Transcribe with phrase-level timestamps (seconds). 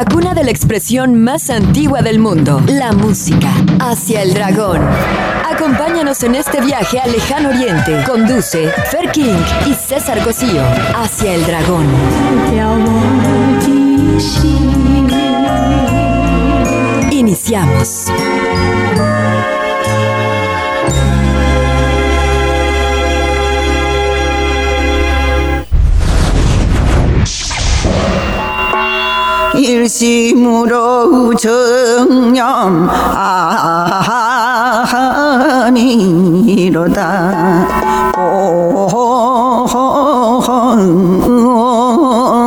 [0.00, 4.80] la cuna de la expresión más antigua del mundo, la música, hacia el dragón.
[5.44, 8.02] Acompáñanos en este viaje al lejano oriente.
[8.06, 9.36] Conduce Fer King
[9.66, 10.62] y César Cosío
[10.96, 11.84] hacia el dragón.
[17.10, 18.06] Iniciamos.
[29.64, 32.80] 일심으로 정념하니로다
[40.50, 42.39] 참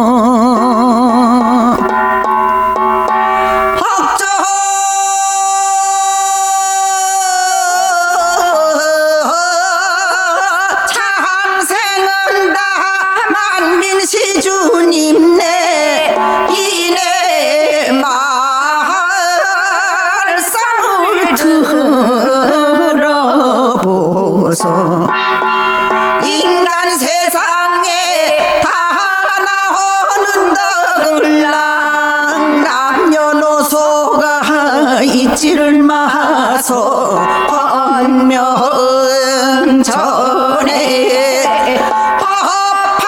[36.64, 37.19] 마소
[37.50, 38.31] 헌명
[39.83, 41.44] 전에
[42.20, 43.03] 법한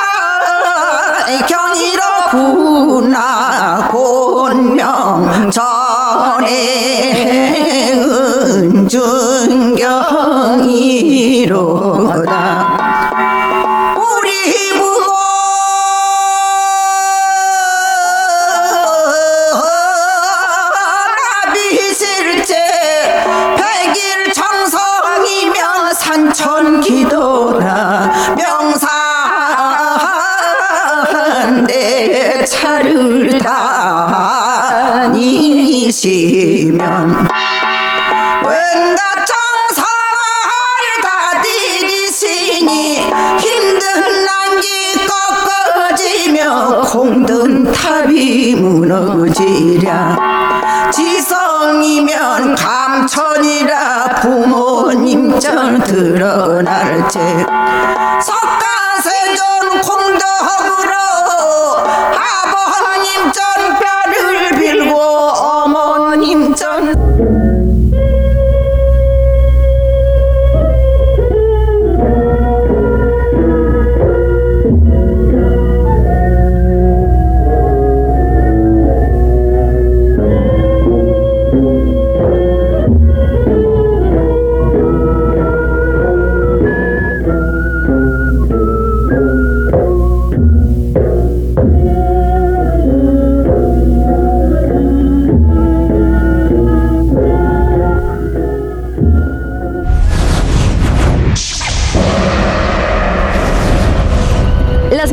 [2.34, 3.18] 견이로구나
[3.88, 6.52] 곤명 전에
[8.66, 9.86] 은준경이로
[48.66, 50.18] 무너지랴.
[50.92, 57.20] 지성이면 감천이라 부모님 절 드러날지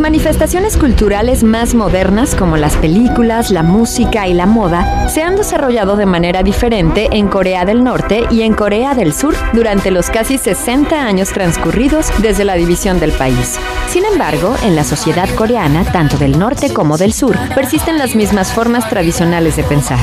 [0.02, 5.96] manifestaciones culturales más modernas, como las películas, la música y la moda, se han desarrollado
[5.96, 10.38] de manera diferente en Corea del Norte y en Corea del Sur durante los casi
[10.38, 13.60] 60 años transcurridos desde la división del país.
[13.88, 18.52] Sin embargo, en la sociedad coreana, tanto del norte como del sur, persisten las mismas
[18.52, 20.00] formas tradicionales de pensar.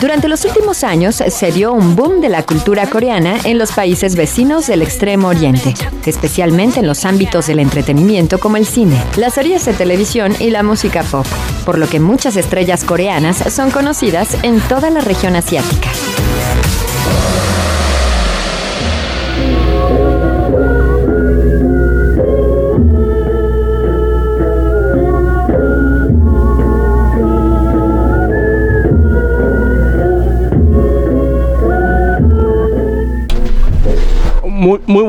[0.00, 4.16] Durante los últimos años se dio un boom de la cultura coreana en los países
[4.16, 5.74] vecinos del Extremo Oriente,
[6.06, 8.98] especialmente en los ámbitos del entretenimiento como el cine,
[9.30, 11.24] las series de televisión y la música pop,
[11.64, 15.88] por lo que muchas estrellas coreanas son conocidas en toda la región asiática.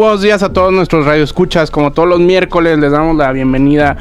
[0.02, 1.70] Buenos días a todos nuestros radioescuchas.
[1.70, 3.98] Como todos los miércoles, les damos la bienvenida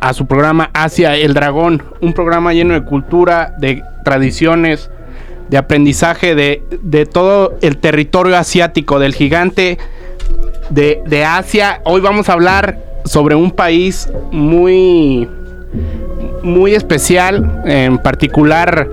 [0.00, 1.82] a su programa Hacia el Dragón.
[2.00, 4.92] Un programa lleno de cultura, de tradiciones,
[5.48, 9.78] de aprendizaje de, de todo el territorio asiático, del gigante
[10.68, 11.80] de, de Asia.
[11.84, 15.28] Hoy vamos a hablar sobre un país muy,
[16.44, 17.64] muy especial.
[17.64, 18.88] En particular,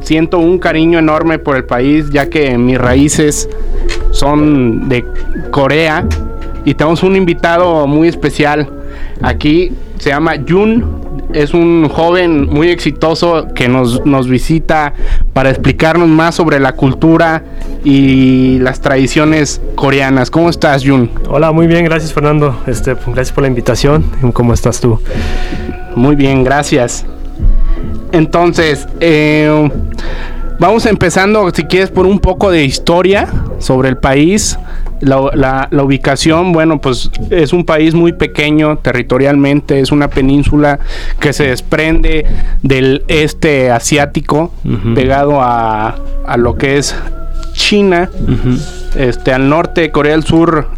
[0.00, 3.48] siento un cariño enorme por el país, ya que mis raíces
[4.10, 5.04] son de
[5.50, 6.04] Corea
[6.64, 8.68] y tenemos un invitado muy especial
[9.22, 9.72] aquí.
[9.98, 11.00] Se llama Jun.
[11.32, 14.94] Es un joven muy exitoso que nos, nos visita
[15.32, 17.44] para explicarnos más sobre la cultura
[17.84, 20.30] y las tradiciones coreanas.
[20.30, 21.10] ¿Cómo estás, Jun?
[21.28, 22.58] Hola, muy bien, gracias Fernando.
[22.66, 24.04] Este, gracias por la invitación.
[24.32, 24.98] ¿Cómo estás tú?
[25.94, 27.04] Muy bien, gracias.
[28.12, 29.70] Entonces, eh,
[30.60, 33.28] vamos empezando, si quieres, por un poco de historia
[33.58, 34.58] sobre el país.
[35.00, 40.78] La, la- la ubicación, bueno, pues es un país muy pequeño territorialmente, es una península
[41.18, 42.26] que se desprende
[42.62, 44.52] del este asiático,
[44.94, 45.96] pegado a,
[46.26, 46.94] a lo que es
[47.54, 48.10] China,
[48.94, 50.68] este, al norte, Corea del Sur,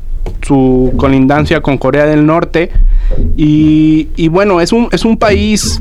[0.42, 2.70] su colindancia con Corea del Norte.
[3.36, 5.80] Y, y bueno, es un, es un país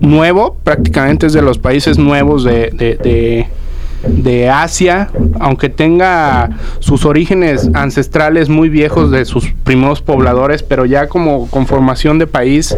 [0.00, 6.50] nuevo, prácticamente es de los países nuevos de, de- de- Asia, aunque tenga
[6.80, 12.76] sus orígenes ancestrales muy viejos de sus primeros pobladores, pero ya como conformación de país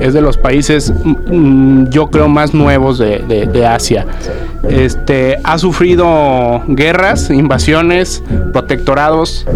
[0.00, 0.92] es de los países,
[1.30, 4.06] mm, yo creo, más nuevos de, de- Asia.
[4.68, 9.46] Este, ha sufrido guerras, invasiones, protectorados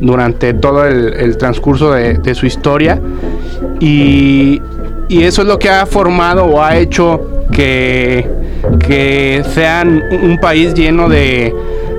[0.00, 2.98] durante todo el, el transcurso de, de su historia
[3.80, 4.62] y,
[5.08, 8.28] y eso es lo que ha formado o ha hecho que,
[8.86, 11.54] que sean un país lleno de,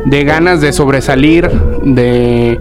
[0.06, 1.50] de ganas de sobresalir,
[1.84, 2.60] de,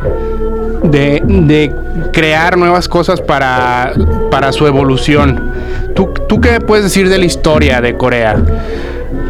[0.84, 1.74] de, de
[2.12, 3.92] crear nuevas cosas para,
[4.30, 5.52] para su evolución.
[5.94, 8.36] ¿Tú, ¿Tú qué puedes decir de la historia de Corea?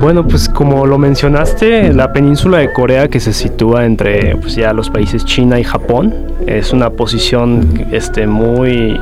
[0.00, 4.72] Bueno, pues como lo mencionaste, la península de Corea que se sitúa entre pues, ya
[4.72, 6.14] los países China y Japón
[6.46, 9.00] es una posición este, muy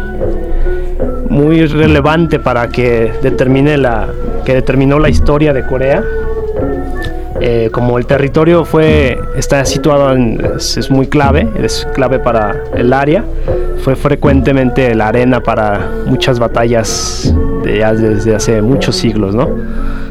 [1.28, 4.08] muy relevante para que determine la
[4.44, 6.02] que determinó la historia de Corea.
[7.38, 12.64] Eh, como el territorio fue está situado en, es, es muy clave, es clave para
[12.74, 13.24] el área,
[13.84, 19.50] fue frecuentemente la arena para muchas batallas de, desde hace muchos siglos, ¿no?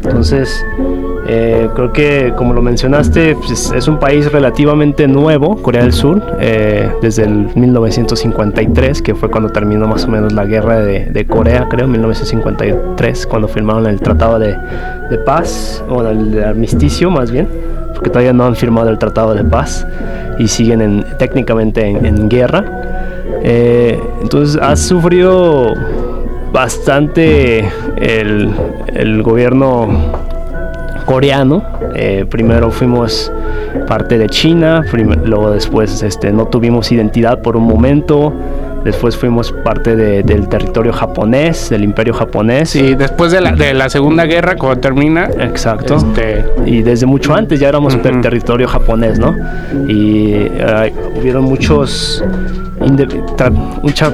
[0.04, 0.64] Entonces,
[1.28, 6.22] eh, creo que como lo mencionaste, pues, es un país relativamente nuevo, Corea del Sur,
[6.40, 11.68] eh, desde el 1953, que fue cuando terminó más o menos la guerra de, Corea,
[11.68, 14.56] creo, 1953, cuando firmaron el Tratado de,
[15.26, 17.48] Paz, o el armisticio más bien,
[17.94, 19.88] porque todavía no han firmado el Tratado de Paz
[20.38, 22.66] y siguen en- técnicamente en, guerra.
[23.42, 25.74] Eh, entonces ha sufrido
[26.52, 27.68] bastante
[27.98, 29.88] el gobierno
[31.06, 31.64] coreano.
[31.96, 33.32] Eh, primero fuimos
[33.88, 34.84] parte de China,
[35.24, 38.34] luego después este, no tuvimos identidad por un momento.
[38.86, 42.70] Después fuimos parte de- del territorio japonés, del imperio japonés.
[42.70, 45.96] Sí, después de la, de la Segunda Guerra, cuando termina, Exacto.
[45.96, 48.04] este, Y desde mucho antes ya éramos Ujú.
[48.22, 49.36] territorio japonés, ¿no?
[49.88, 52.24] Y eh, hubieron muchos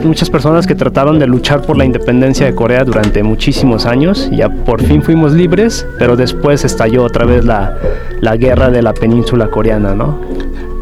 [0.03, 4.29] muchas personas que trataron de luchar por la independencia de Corea durante muchísimos años.
[4.31, 7.75] Y ya por fin fuimos libres, pero después estalló otra vez la,
[8.21, 10.19] la guerra de la península coreana, ¿no?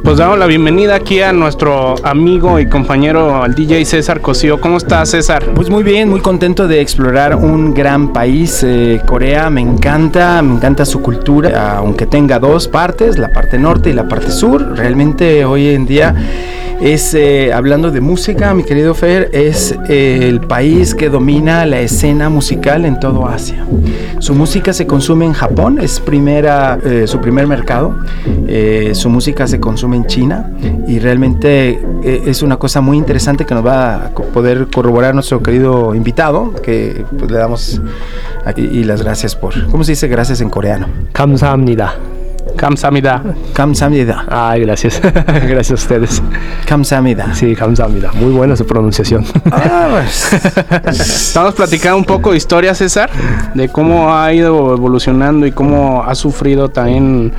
[0.03, 4.59] Pues damos la bienvenida aquí a nuestro amigo y compañero, al DJ César Cosío.
[4.59, 5.51] ¿Cómo estás, César?
[5.53, 10.55] Pues muy bien, muy contento de explorar un gran país, eh, Corea, me encanta, me
[10.55, 15.45] encanta su cultura, aunque tenga dos partes, la parte norte y la parte sur, realmente
[15.45, 16.15] hoy en día
[16.80, 21.80] es, eh, hablando de música, mi querido Fer, es eh, el país que domina la
[21.80, 23.64] escena musical en todo Asia.
[24.18, 27.96] Su música se consume en Japón, es primera, eh, su primer mercado,
[28.48, 30.50] eh, su música se consume en China
[30.88, 35.14] y realmente eh, es una cosa muy interesante que nos va a co- poder corroborar
[35.14, 37.80] nuestro querido invitado, que pues, le damos
[38.44, 40.86] aquí y las gracias por, ¿cómo se dice gracias en coreano?
[41.12, 41.94] 감사합니다.
[42.55, 43.23] Kamsamida.
[43.53, 44.25] Kamsamida.
[44.29, 45.01] Ay, gracias.
[45.01, 46.23] gracias a ustedes.
[46.65, 47.33] Kamsamida.
[47.33, 48.11] Sí, Kamsamida.
[48.13, 49.25] Muy buena su pronunciación.
[49.51, 50.33] Ah, pues.
[50.99, 53.09] Estamos platicando un poco de historia, César,
[53.53, 57.31] de cómo ha ido evolucionando y cómo ha sufrido también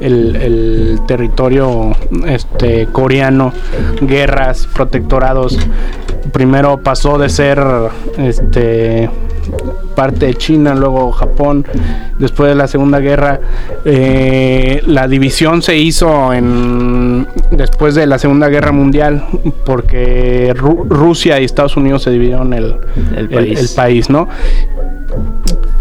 [0.00, 1.92] el, el territorio
[2.26, 3.52] este, coreano,
[4.00, 5.58] guerras, protectorados.
[6.32, 7.62] Primero pasó de ser
[8.18, 9.10] este,
[9.94, 11.66] parte de China, luego Japón.
[12.18, 13.40] Después de la Segunda Guerra,
[13.84, 19.24] eh, la división se hizo en, después de la Segunda Guerra Mundial,
[19.66, 22.76] porque Ru- Rusia y Estados Unidos se dividieron el,
[23.16, 23.60] El el- país.
[23.60, 24.28] el país, ¿no?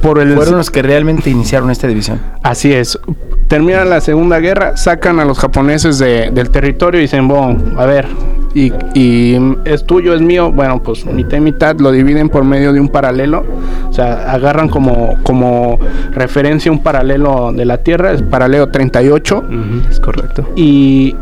[0.01, 2.19] Por el, fueron los que realmente iniciaron esta división.
[2.43, 2.99] Así es.
[3.47, 7.85] Terminan la Segunda Guerra, sacan a los japoneses de- del territorio y dicen, bueno, a
[7.85, 8.07] ver,
[8.53, 10.51] y, y es tuyo, es mío.
[10.51, 13.45] Bueno, pues mitad y mitad lo dividen por medio de un paralelo.
[13.89, 15.79] O sea, agarran como, como
[16.11, 19.37] referencia un paralelo de la Tierra, es paralelo 38.
[19.37, 20.49] Ujú, es correcto.
[20.57, 21.15] Y,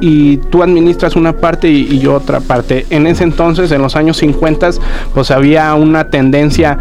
[0.00, 2.86] y tú administras una parte y, y yo otra parte.
[2.90, 4.70] En ese entonces, en los años 50,
[5.14, 6.78] pues había una tendencia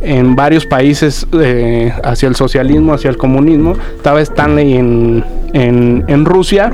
[0.00, 3.74] en varios países eh, hacia el socialismo, hacia el comunismo.
[3.96, 6.72] Estaba Stanley en, en, Rusia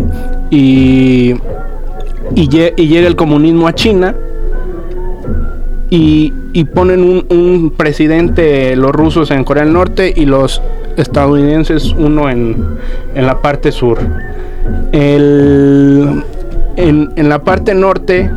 [0.51, 1.35] y,
[2.35, 4.15] y llega el comunismo a China.
[5.91, 10.61] y, y ponen un, un presidente, los rusos en Corea del Norte y los
[10.97, 12.57] estadounidenses uno en,
[13.15, 13.99] en la parte sur.
[14.93, 16.25] El,
[16.77, 18.31] en, en la parte norte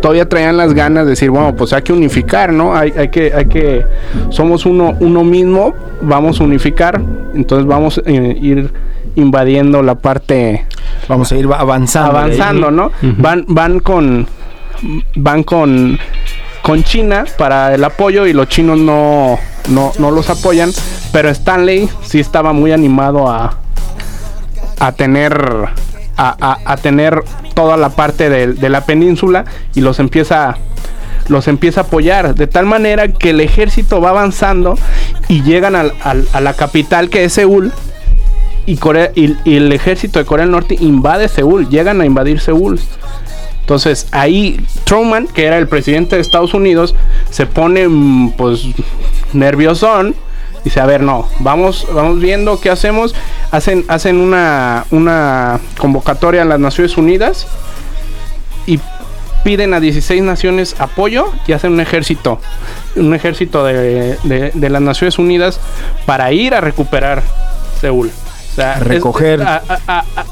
[0.00, 2.74] todavía traían las ganas de decir, bueno, pues hay que unificar, ¿no?
[2.76, 3.84] Hay, hay que, hay que,
[4.30, 7.00] somos uno, uno mismo, vamos a unificar,
[7.34, 8.72] entonces vamos a ir
[9.16, 10.66] invadiendo la parte
[11.08, 12.10] Vamos a ir avanzando.
[12.18, 12.92] avanzando, ¿no?
[13.18, 14.26] Van, van con,
[15.16, 15.98] van con,
[16.62, 19.38] con China para el apoyo y los chinos no,
[19.70, 20.70] no, no los apoyan,
[21.12, 23.56] pero Stanley sí estaba muy animado a,
[24.80, 25.34] a tener,
[26.16, 27.22] a, a- a tener
[27.58, 30.56] toda la parte de, la península y los empieza
[31.26, 34.78] los empieza a apoyar de tal manera que el ejército va avanzando
[35.26, 37.72] y llegan a la capital que es Seúl
[38.64, 42.78] y, Corea, y el ejército de Corea del Norte invade Seúl, llegan a invadir Seúl.
[43.62, 46.94] Entonces ahí Truman, que era el presidente de Estados Unidos,
[47.28, 48.66] se pone mm, pues
[49.32, 50.14] nerviosón.
[50.68, 53.14] Dice, a ver, no, vamos, vamos viendo qué hacemos.
[53.50, 57.46] Hacen, hacen una, una convocatoria a las Naciones Unidas
[58.66, 58.78] y
[59.44, 62.38] piden a 16 naciones apoyo y hacen un ejército,
[62.96, 65.58] un ejército de, de- de las Naciones Unidas
[66.04, 67.22] para ir a recuperar
[67.80, 68.10] Seúl.
[68.52, 69.40] O sea, Recoger.
[69.40, 70.26] es- a- a- a- a-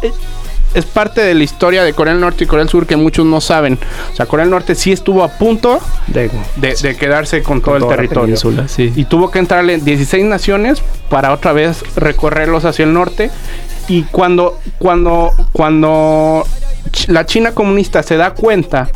[0.77, 3.27] es- parte de la historia de Corea del Norte y Corea del Sur que muchos
[3.27, 3.79] no saben.
[4.13, 7.77] O sea, Corea del Norte sí estuvo a punto De, de, de quedarse con, todo
[7.77, 8.37] el territorio.
[8.69, 8.93] sí.
[8.97, 13.31] Y tuvo que entrarle 16 naciones para otra vez recorrerlos hacia el norte.
[13.89, 16.45] Y cuando, cuando, cuando
[17.09, 18.89] la China comunista se da cuenta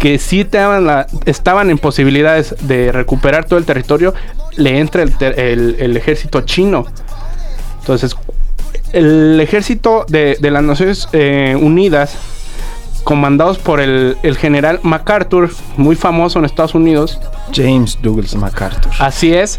[0.00, 4.14] que sí estaban, la- estaban en posibilidades de recuperar todo el territorio,
[4.56, 6.86] le entra el, ter- el- el ejército chino.
[7.80, 8.14] Entonces,
[8.92, 12.16] el ejército de, de las Naciones eh, Unidas,
[13.04, 17.18] comandados por el, el general MacArthur, muy famoso en Estados Unidos,
[17.52, 18.92] James Douglas MacArthur.
[18.98, 19.58] así es,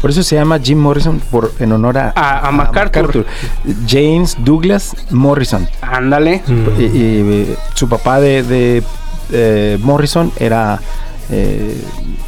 [0.00, 3.26] Por eso se llama Jim Morrison por, en honor a, A- a MacArthur.
[3.88, 5.68] James Douglas Morrison.
[5.80, 6.42] ándale.
[6.78, 8.82] Y, y, eh, su papá de, de,
[9.32, 10.80] eh, Morrison era
[11.30, 11.82] eh,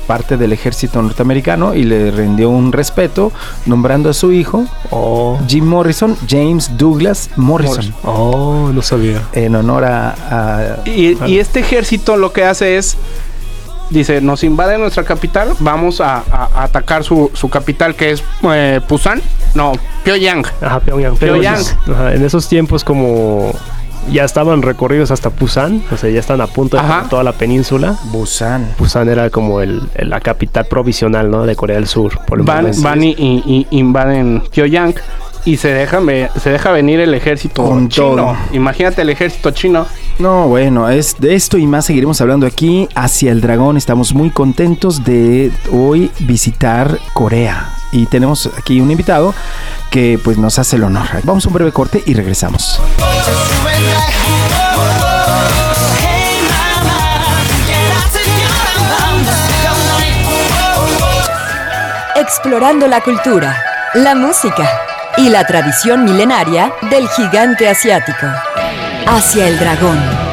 [0.09, 3.31] parte del ejército norteamericano y le rindió un respeto
[3.67, 9.23] nombrando a su hijo Oh, Jim Morrison, James Douglas Morrison, oh, no sabía.
[9.35, 12.97] en honor a, a- Y, y este ejército lo que hace es,
[13.91, 18.23] dice, nos invade nuestra capital, vamos a, a- a atacar su, su capital que es
[18.51, 19.21] eh, Pusan,
[19.55, 19.73] no,
[20.05, 20.45] Pyongyang.
[20.63, 21.17] Ajá, Pyongyang.
[21.17, 21.63] Pyongyang.
[21.93, 23.53] Ajá, en esos tiempos como
[24.11, 27.07] ya estaban recorridos hasta Pusan, o sea, ya están a punto de Ajá.
[27.09, 27.97] toda la península.
[28.13, 28.67] Busan.
[28.79, 31.45] Pusan era como el, el- la capital provisional, ¿no?
[31.47, 32.19] De Corea del Sur.
[32.27, 34.95] Por Van, van y, y- y invaden Pyongyang
[35.45, 38.07] y se deja, ve- se deja venir el ejército Con chino.
[38.09, 38.37] todo.
[38.53, 39.87] Imagínate el ejército chino.
[40.19, 43.77] No, bueno, es de esto y más seguiremos hablando aquí hacia el dragón.
[43.77, 49.35] Estamos muy contentos de hoy visitar Corea y tenemos aquí un invitado
[49.91, 51.07] que pues nos hace el honor.
[51.25, 52.81] Vamos a un breve corte y regresamos.
[62.17, 63.57] Explorando la cultura,
[63.95, 64.69] la música
[65.17, 68.27] y la tradición milenaria del gigante asiático.
[69.07, 70.28] Hacia el dragón.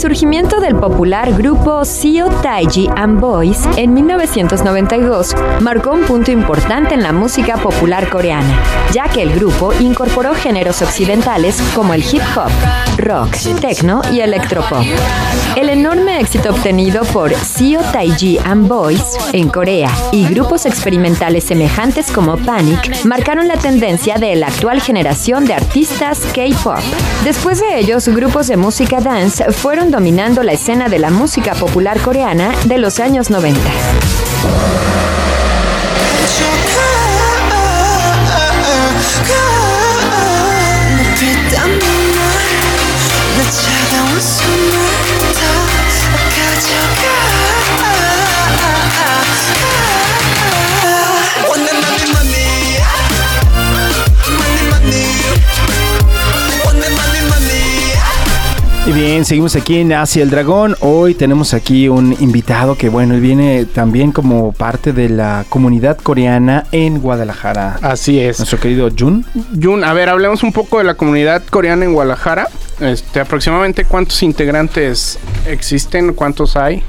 [0.00, 7.02] Surgimiento del popular grupo Seo Taiji and Boys en 1992 marcó un punto importante en
[7.02, 8.62] la música popular coreana,
[8.94, 12.50] ya que el grupo incorporó géneros occidentales como el hip hop,
[12.96, 14.86] rock, techno y electropop.
[15.56, 22.10] El enorme éxito obtenido por Seo Taiji and Boys en Corea y grupos experimentales semejantes
[22.10, 26.78] como Panic marcaron la tendencia de la actual generación de artistas K-pop.
[27.24, 32.00] Después de ellos, grupos de música dance fueron dominando la escena de la música popular
[32.00, 33.60] coreana de los años 90.
[59.00, 60.76] Bien, seguimos aquí en Hacia el Dragón.
[60.80, 65.96] Hoy tenemos aquí un invitado que, bueno, él viene también como parte de la comunidad
[65.96, 67.78] coreana en Guadalajara.
[67.80, 68.38] Así es.
[68.38, 69.24] Nuestro querido Jun.
[69.60, 72.48] Jun, a ver, hablemos un poco de la comunidad coreana en Guadalajara.
[72.80, 76.82] Este, aproximadamente cuántos integrantes existen, cuántos hay.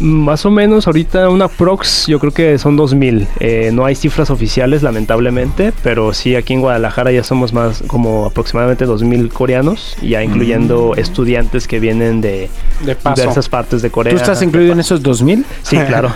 [0.00, 3.26] Más o menos ahorita una prox yo creo que son 2000.
[3.40, 8.26] Eh, no hay cifras oficiales lamentablemente, pero sí aquí en Guadalajara ya somos más como
[8.26, 12.48] aproximadamente 2000 coreanos, ya incluyendo estudiantes que vienen de,
[12.80, 14.12] diversas partes de Corea.
[14.12, 15.44] ¿Tú estás incluido en esos 2000?
[15.62, 16.12] Sí, claro.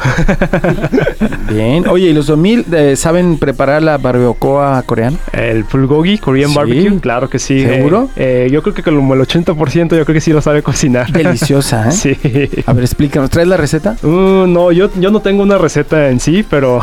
[1.51, 1.87] Bien.
[1.89, 5.19] Oye, ¿y los 2000 eh, saben preparar la barbacoa coreana?
[5.33, 6.57] El bulgogi, Korean Sí.
[6.57, 7.63] Barbecue, claro que sí.
[7.63, 8.09] ¿Seguro?
[8.17, 11.11] Eh, eh, yo creo que como el 80% yo creo que sí lo sabe cocinar.
[11.13, 11.93] Deliciosa, ¿eh?
[12.03, 12.17] Sí.
[12.67, 13.31] A ver, explícanos.
[13.31, 13.72] ¿Traes la receta?
[14.03, 16.81] Uh, no, yo, yo no tengo una receta en sí, pero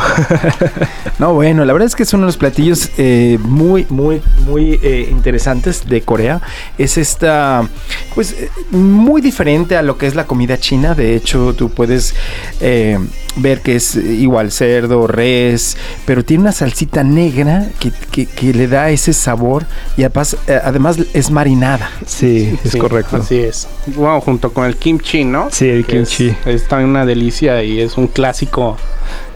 [1.19, 4.79] No, bueno, la verdad es que es uno de los platillos eh, muy, muy, muy
[4.81, 6.41] eh, interesantes de Corea.
[6.77, 7.67] Es esta,
[8.15, 10.95] pues, eh, muy diferente a lo que es la comida china.
[10.95, 12.15] De hecho, tú puedes
[12.61, 12.97] eh,
[13.35, 18.67] ver que es igual cerdo, res, pero tiene una salsita negra que, que- que le
[18.67, 19.65] da ese sabor
[19.97, 21.91] y además, eh, además es marinada.
[22.05, 23.17] sí, es Sí, correcto.
[23.17, 23.67] Así es.
[23.87, 25.49] Bueno, junto con el kimchi, ¿no?
[25.51, 26.35] Sí, el Que es- kimchi.
[26.45, 28.77] Es, también una delicia y es un clásico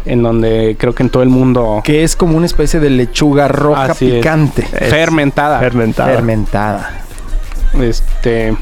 [0.06, 3.48] en donde creo que en todo el mundo Que es como una especie de lechuga
[3.48, 4.68] roja Así picante.
[4.80, 5.60] Es fermentada.
[5.60, 6.12] Fermentada.
[6.14, 6.90] Fermentada.
[7.82, 8.56] este,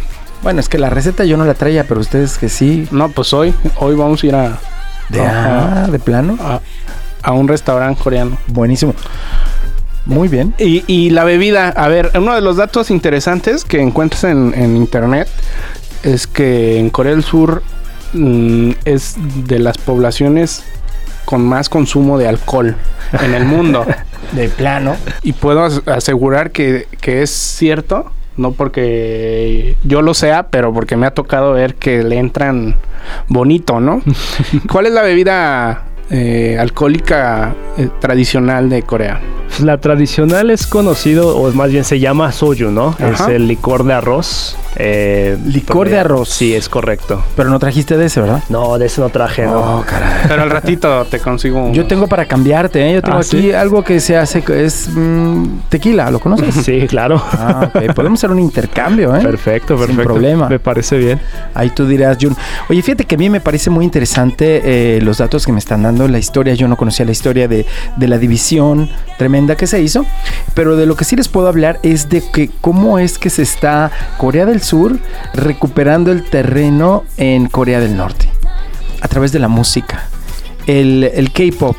[0.44, 2.88] Bueno, es que la receta yo no la traía, pero ustedes que sí.
[2.92, 4.60] no, pues hoy hoy vamos a ir a
[5.10, 5.84] De, Ajá.
[5.86, 6.38] ah, de plano.
[6.42, 6.60] a,
[7.24, 8.38] a un restaurante coreano.
[8.48, 8.94] Buenísimo.
[10.06, 10.56] Muy bien.
[10.58, 14.76] Y, y la bebida, a ver, uno de los datos interesantes que encuentras en, en
[14.76, 15.28] internet
[16.04, 17.62] es que en Corea del Sur
[18.14, 19.16] mm, es
[19.48, 20.64] de las poblaciones
[21.26, 22.76] con más consumo de alcohol
[23.24, 23.86] en el mundo.
[24.34, 24.96] De plano.
[25.24, 30.96] y puedo as- asegurar que, que es cierto, no porque yo lo sea, pero porque
[30.96, 32.78] me ha tocado ver que le entran
[33.28, 34.02] bonito, ¿no?
[34.72, 39.20] ¿Cuál es la bebida eh, alcohólica eh, tradicional de Corea?
[39.62, 42.96] La tradicional es conocido, o más bien se llama soju, ¿no?
[43.00, 44.56] Es el licor de arroz.
[44.78, 46.30] eh, Licor de arroz.
[46.30, 47.22] Sí, es correcto.
[47.36, 48.42] Pero no trajiste de ese, ¿verdad?
[48.48, 49.80] No, de ese no traje, ¿no?
[49.80, 50.22] Oh, caray.
[50.26, 51.74] Pero al ratito te consigo un...
[51.74, 52.94] Yo tengo para cambiarte, ¿eh?
[52.96, 53.52] Yo tengo Ah, aquí ¿sí?
[53.52, 56.56] algo que se hace, es mm, tequila, ¿lo conoces?
[56.66, 57.22] Sí, claro.
[57.34, 57.70] Ah.
[57.94, 59.20] Podemos hacer un intercambio, ¿eh?
[59.22, 60.04] Perfecto, Sin perfecto.
[60.14, 60.48] problema.
[60.48, 61.20] Me parece bien.
[61.54, 62.38] Ahí tú dirás, Jun.
[62.70, 65.84] Oye, fíjate que a mí me parece muy interesante eh, los datos que me están
[65.84, 66.54] dando, la historia.
[66.54, 67.66] Yo no conocía la historia de,
[67.98, 70.06] de la división tremenda que se hizo,
[70.54, 73.42] pero de lo que sí les puedo hablar es de que cómo es que se
[73.44, 75.00] está Corea del Sur
[75.34, 78.30] recuperando el terreno en Corea del Norte
[79.02, 80.08] a través de la música.
[80.68, 81.76] El, el K-pop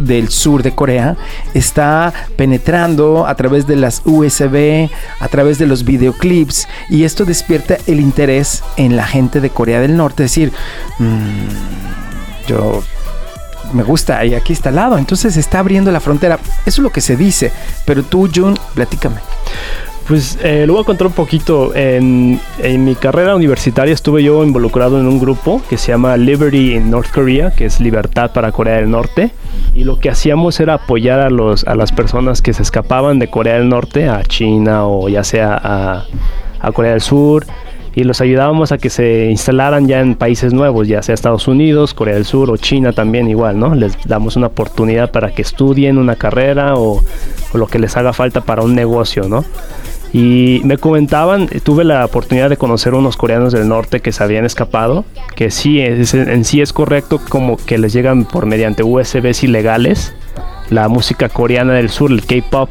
[0.00, 1.16] del sur de Corea
[1.54, 7.76] está penetrando a través de las USB, a través de los videoclips, y esto despierta
[7.86, 10.24] el interés en la gente de Corea del Norte.
[10.24, 10.52] Es decir,
[10.98, 11.48] "Mm,
[12.46, 12.82] yo
[13.72, 14.98] me gusta y aquí está al lado.
[14.98, 16.38] Entonces está abriendo la frontera.
[16.66, 17.52] Eso es lo que se dice.
[17.84, 19.16] Pero tú, Jun, platícame.
[20.08, 21.74] Pues eh, lo voy a contar un poquito.
[21.74, 26.74] En, en mi carrera universitaria estuve yo involucrado en un grupo que se llama Liberty
[26.74, 29.30] in North Korea, que es Libertad para Corea del Norte.
[29.74, 33.30] Y lo que hacíamos era apoyar a, los, a las personas que se escapaban de
[33.30, 36.04] Corea del Norte a China o ya sea a,
[36.60, 37.46] a Corea del Sur.
[37.94, 41.92] Y los ayudábamos a que se instalaran ya en países nuevos, ya sea Estados Unidos,
[41.92, 43.74] Corea del Sur o China también igual, ¿no?
[43.74, 47.02] Les damos una oportunidad para que estudien una carrera o,
[47.52, 49.44] o lo que les haga falta para un negocio, ¿no?
[50.14, 54.44] Y me comentaban, tuve la oportunidad de conocer unos coreanos del norte que se habían
[54.44, 59.42] escapado, que sí, es- en sí es correcto como que les llegan por mediante USBs
[59.44, 60.14] ilegales
[60.70, 62.68] la música coreana del sur, el K-pop,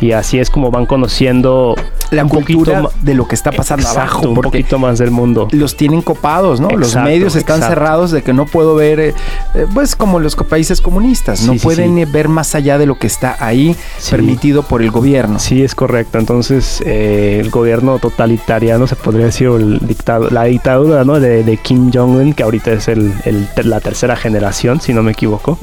[0.00, 1.74] y así es como van conociendo
[2.10, 4.28] La un poquito cultura de lo que está pasando Exacto, abajo.
[4.30, 5.48] un poquito más del mundo.
[5.52, 6.68] los tienen copados, ¿no?
[6.70, 7.74] los medios están exacto.
[7.74, 9.14] cerrados de que no puedo ver, eh,
[9.54, 12.04] eh, pues como los países comunistas, no Sí, pueden sí.
[12.10, 13.76] ver más allá de lo que está ahí
[14.10, 15.38] permitido por el gobierno.
[15.38, 16.18] Sí, es correcto.
[16.18, 21.20] Entonces, eh, el gobierno totalitariano, se podría decir, el dictado, la dictadura ¿no?
[21.20, 23.12] de, de Kim Jong-un, que ahorita es el,
[23.64, 25.58] la tercera generación, si no me equivoco.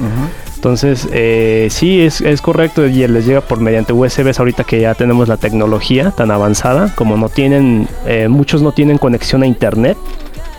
[0.55, 4.95] Entonces, eh, sí, es, es correcto y les llega por mediante USBs ahorita que ya
[4.95, 9.97] tenemos la tecnología tan avanzada, como no tienen, eh, muchos no tienen conexión a internet,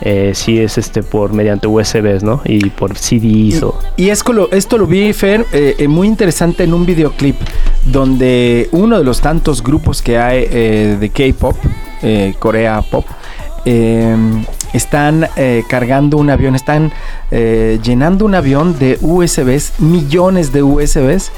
[0.01, 2.41] eh, sí es este por mediante USBs, ¿no?
[2.45, 3.79] Y por CDs o...
[3.95, 7.35] Y es lo- esto lo vi, Fer, eh, eh, muy interesante en un videoclip
[7.85, 11.55] donde uno de los tantos grupos que hay eh, de K-pop,
[12.37, 13.05] Corea Pop,
[13.69, 14.15] eh,
[14.73, 16.93] están eh, cargando un avión, están
[17.31, 21.31] eh, llenando un avión de USBs, millones de USBs,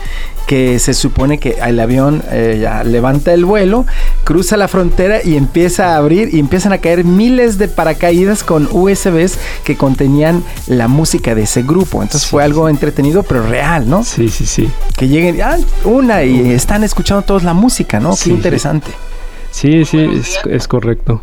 [0.46, 3.86] que se supone que el avión eh, ya levanta el vuelo,
[4.24, 8.68] cruza la frontera y empieza a abrir y empiezan a caer miles de paracaídas con
[8.72, 12.02] USBs que contenían la música de ese grupo.
[12.02, 14.04] Entonces fue algo entretenido pero real, ¿no?
[14.04, 14.70] Sí, sí, sí.
[14.98, 18.16] Que lleguen, ah, una y están escuchando todos la música, ¿no?
[18.16, 18.88] Sí, Qué interesante.
[18.88, 19.09] Sí,
[19.52, 21.22] sí, es, es correcto.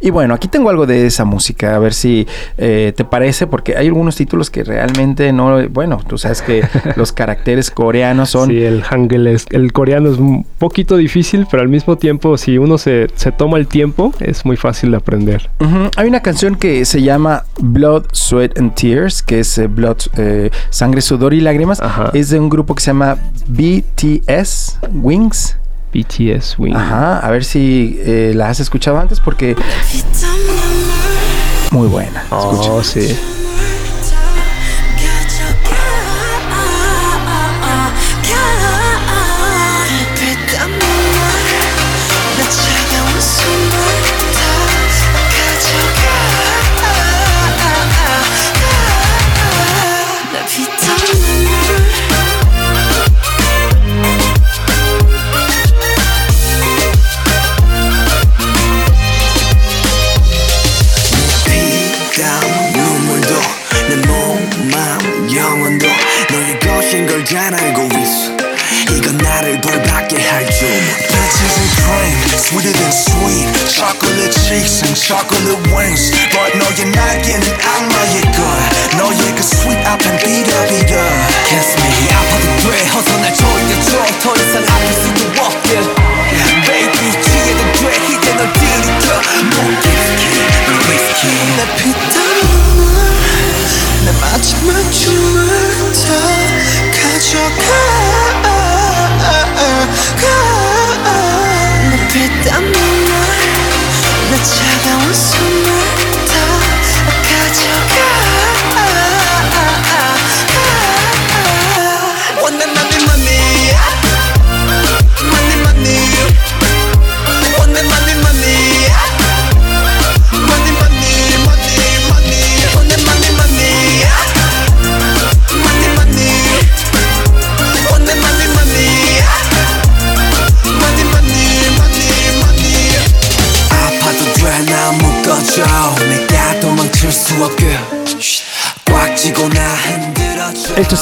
[0.00, 3.76] Y bueno, aquí tengo algo de esa música, a ver si eh, te parece, porque
[3.76, 8.48] hay algunos títulos que realmente no, bueno, tú sabes que los caracteres coreanos son...
[8.48, 12.58] Sí, el hangul es, el coreano es un poquito difícil, pero al mismo tiempo, si
[12.58, 15.50] uno se, se toma el tiempo, es muy fácil de aprender.
[15.96, 20.50] Hay una canción que se llama Blood, Sweat and Tears, que es eh, Blood, eh,
[20.70, 21.80] Sangre, Sudor y Lágrimas.
[21.80, 22.10] Ajá.
[22.14, 23.16] Es de un grupo que se llama
[23.48, 25.56] BTS, Wings.
[26.02, 26.74] BTS Wing.
[26.74, 29.56] Ajá, a ver si eh, la has escuchado antes porque
[31.70, 32.22] muy buena.
[32.22, 32.72] Escucha.
[32.72, 33.16] Oh, sí.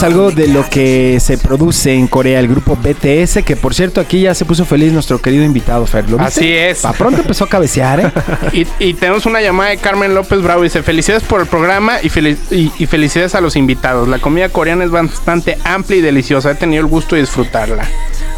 [0.06, 4.20] Algo de lo que se produce en Corea, el grupo BTS, que por cierto aquí
[4.22, 6.08] ya se puso feliz nuestro querido invitado Fer.
[6.08, 6.40] ¿lo viste?
[6.40, 6.80] Así es.
[6.80, 8.12] Pa' pronto empezó a cabecear, ¿eh?
[8.52, 10.62] Y, y tenemos una llamada de Carmen López Bravo.
[10.62, 12.06] Dice: Felicidades por el programa y,
[12.54, 14.08] y- y felicidades a los invitados.
[14.08, 16.52] La comida coreana es bastante amplia y deliciosa.
[16.52, 17.84] He tenido el gusto de disfrutarla.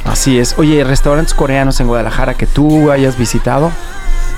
[0.04, 0.54] Así es.
[0.59, 3.70] Oye, restaurantes coreanos en Guadalajara que tú hayas visitado.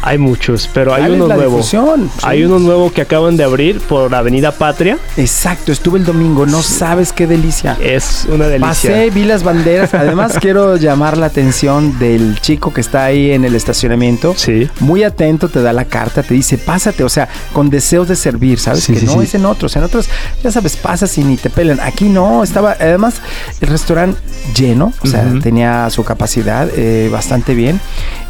[0.02, 1.62] Hay muchos, pero hay uno nuevo.
[1.62, 1.76] sí.
[2.22, 4.98] Hay uno nuevo que acaban de abrir por Avenida Patria.
[5.16, 7.76] Exacto, estuve el domingo, no sabes qué delicia.
[7.80, 8.68] Es una delicia.
[8.68, 9.92] Pasé, vi las banderas.
[9.94, 14.34] Además, quiero llamar la atención del chico que está ahí en el estacionamiento.
[14.36, 14.68] Sí.
[14.80, 18.58] Muy atento, te da la carta, te dice, pásate, o sea, con deseos de servir,
[18.58, 18.84] ¿sabes?
[18.84, 19.76] Sí, que no es en otros.
[19.76, 20.08] En otros,
[20.42, 21.80] ya sabes, pasas y ni te pelan.
[21.80, 23.20] Aquí no, estaba, además,
[23.60, 24.18] el restaurante
[24.54, 27.80] lleno, o sea, tenía su capacidad eh, bastante bien.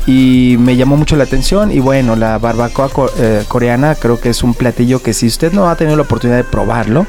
[0.06, 1.59] Y me llamó mucho la atención.
[1.68, 5.52] Y bueno, la barbacoa co- eh, coreana creo que es un platillo que si usted
[5.52, 7.06] no ha tenido la oportunidad de probarlo,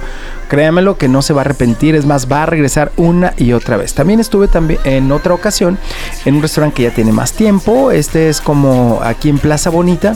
[0.50, 1.96] créamelo que no se va a arrepentir.
[1.96, 3.94] Es más, va a regresar una y otra vez.
[3.94, 5.78] También estuve también en otra ocasión
[6.26, 7.92] en un restaurante que ya tiene más tiempo.
[7.92, 10.16] Este es como aquí en Plaza Bonita.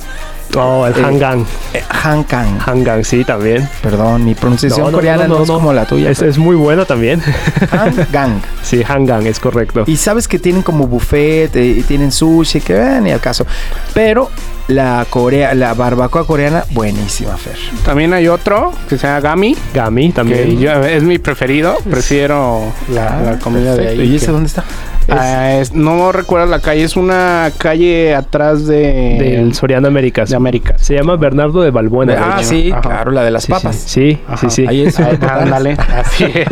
[0.55, 1.45] Oh, el Eh, Hangang.
[1.73, 2.59] eh, Hangang.
[2.65, 3.67] Hangang, sí, también.
[3.81, 5.55] Perdón, mi pronunciación No, no, coreana no, no, es no.
[5.55, 6.09] como la tuya.
[6.09, 7.21] Es, es muy buena también.
[7.71, 8.41] Hangang.
[8.63, 9.83] sí, Hangang, es correcto.
[9.87, 13.45] Y sabes que tienen como buffet eh, y tienen sushi, que ven ni al caso.
[13.93, 14.29] Pero
[14.67, 17.57] la Corea, la barbacoa coreana, buenísima, Fer.
[17.85, 19.55] También hay otro que se llama Gami.
[19.73, 20.59] Gami Que también.
[20.59, 21.77] yo- es mi preferido.
[21.89, 24.01] Prefiero la, la comida de ahí.
[24.01, 24.63] ¿Y ese que- dónde está?
[25.09, 26.83] Ah, es- no recuerdo la calle.
[26.83, 29.17] Es una calle atrás de.
[29.19, 30.29] Del Américas.
[30.29, 30.75] de América.
[30.77, 32.13] Se llama Bernardo de Balbuena.
[32.13, 32.81] de ah, sí, Ajá.
[32.81, 33.75] claro, la de las Sí, papas.
[33.75, 34.49] Sí, sí, sí.
[34.49, 34.65] sí.
[34.67, 34.99] Ahí es.
[34.99, 36.47] Ah, Ándale, así es.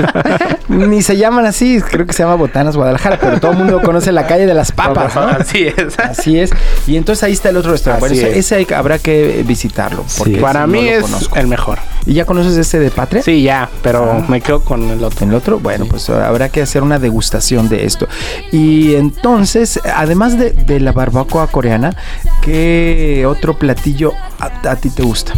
[0.67, 4.11] Ni se llaman así, creo que se llama Botanas Guadalajara, pero todo el mundo conoce
[4.11, 5.21] la calle de las papas, ¿no?
[5.23, 5.99] Así es.
[5.99, 6.51] Así es.
[6.87, 8.05] Y entonces ahí está el otro restaurante.
[8.05, 8.45] Así Bueno, ese, es.
[8.45, 10.03] ese hay que- habrá que visitarlo.
[10.17, 11.35] Porque Para mí no es conozco.
[11.37, 11.79] el mejor.
[12.05, 13.21] ¿Y ya conoces ese de Patria?
[13.21, 14.25] Sí, ya, pero Ah.
[14.27, 15.23] me quedo con el otro.
[15.23, 18.07] En el otro, bueno, pues habrá que hacer una degustación de esto.
[18.51, 21.95] Y entonces, además de, de la barbacoa coreana,
[22.41, 25.33] ¿qué otro platillo a, a ti te gusta?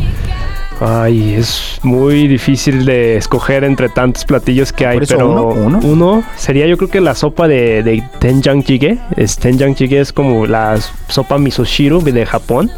[0.82, 6.24] Ay, es muy difícil de escoger entre tantos platillos que hay, pero uno, uno.
[6.36, 9.00] sería yo creo que la sopa de, de tenjang jjigae.
[9.16, 12.70] Es, tenjang jjigae es como la sopa misoshiro de Japón,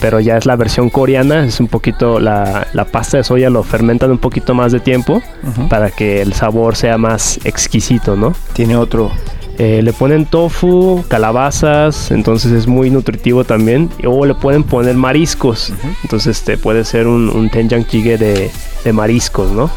[0.00, 1.44] pero ya es la versión coreana.
[1.44, 5.20] Es un poquito la, la pasta de soya lo fermentan un poquito más de tiempo
[5.68, 8.32] para que el sabor sea más exquisito, ¿no?
[8.52, 9.10] Tiene otro.
[9.58, 13.90] Eh, le ponen tofu, calabazas, entonces es muy nutritivo también.
[14.06, 18.50] O le pueden poner mariscos, entonces este puede ser un, un tenjang jjigae de,
[18.84, 19.70] de mariscos, ¿no?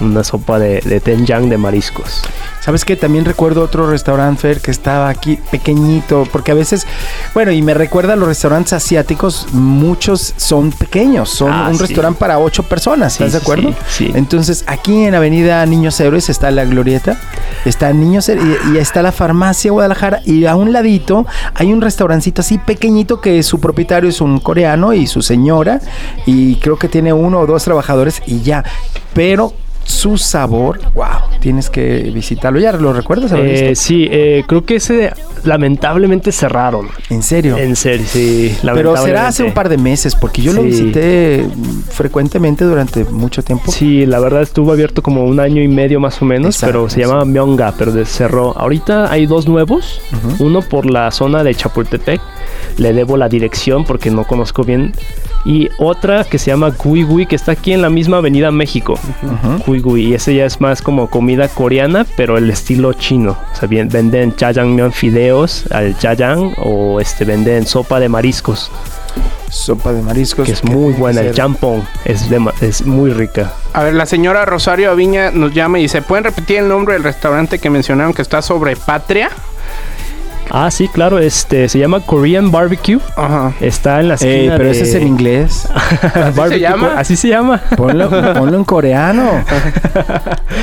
[0.00, 2.22] Una sopa de, de tenjang de mariscos.
[2.60, 2.94] ¿Sabes qué?
[2.96, 6.86] También recuerdo otro restaurante, Fer, que estaba aquí pequeñito, porque a veces,
[7.34, 11.82] bueno, y me recuerda a los restaurantes asiáticos, muchos son pequeños, son Ah, un sí.
[11.86, 13.70] restaurante para ocho personas, Sí, ¿estás de acuerdo?
[13.88, 14.12] sí, sí.
[14.14, 17.18] Entonces, aquí en Avenida Niños Héroes está la Glorieta,
[17.64, 21.80] está Niños Héroes y, y está la farmacia Guadalajara, y a un ladito hay un
[21.80, 25.80] restaurancito así pequeñito que su propietario es un coreano y su señora,
[26.26, 28.64] y creo que tiene uno o dos trabajadores y ya,
[29.14, 29.54] pero
[29.90, 32.60] su sabor, wow, tienes que visitarlo.
[32.60, 33.32] ¿Ya lo recuerdas?
[33.36, 35.12] Eh, sí, eh, creo que ese
[35.44, 36.88] lamentablemente cerraron.
[37.08, 37.56] ¿En serio?
[37.58, 38.56] En serio, sí.
[38.62, 41.46] Pero será hace un par de meses, porque yo lo visité
[41.90, 43.70] frecuentemente durante mucho tiempo.
[43.72, 46.88] Sí, la verdad estuvo abierto como un año y medio más o menos, Exacto, pero
[46.88, 47.00] se sí.
[47.00, 48.56] llama Myonga, pero cerró.
[48.56, 50.00] Ahorita hay dos nuevos,
[50.38, 52.20] uno por la zona de Chapultepec,
[52.76, 54.92] le debo la dirección porque no conozco bien,
[55.44, 58.94] y otra que se llama Gui Gui, que está aquí en la misma Avenida México.
[59.22, 59.62] Ujú.
[59.66, 63.36] Gui Gui, y ese ya es más como comida coreana, pero el estilo chino.
[63.52, 68.70] O sea, bien, venden jajangmyeon fideos al jajang o este venden sopa de mariscos,
[69.48, 70.46] Sopa de mariscos.
[70.46, 71.22] que es que muy buena.
[71.22, 73.52] El champong es, de es muy rica.
[73.72, 77.02] A ver, la señora Rosario Aviña nos llama y dice, ¿pueden repetir el nombre del
[77.02, 79.30] restaurante que mencionaron que está sobre Patria?
[80.52, 82.98] Ah, sí, claro, este se llama Korean Barbecue.
[83.16, 83.52] Ajá.
[83.60, 85.68] Está en la esquina Ey, pero de- ese es en inglés.
[86.36, 86.94] Barbecue, llama?
[86.96, 87.60] Así se llama.
[87.76, 89.22] Ponlo, ponlo en coreano.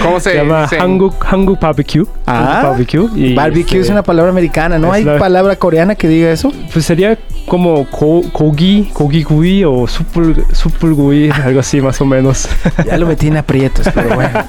[0.04, 0.78] ¿Cómo se, Se llama dice?
[0.80, 2.06] Hanguk, Hanguk Barbecue.
[2.26, 3.10] Ah, Hanguk Barbecue.
[3.16, 4.78] y, Barbecue este, es una palabra americana.
[4.78, 6.52] ¿No es hay la- palabra coreana que diga eso?
[6.74, 12.06] Pues sería como ko, kogi, kogi gui o super, super gui, algo así más o
[12.06, 12.48] menos.
[12.86, 14.40] Ya lo metí en aprietos, pero bueno.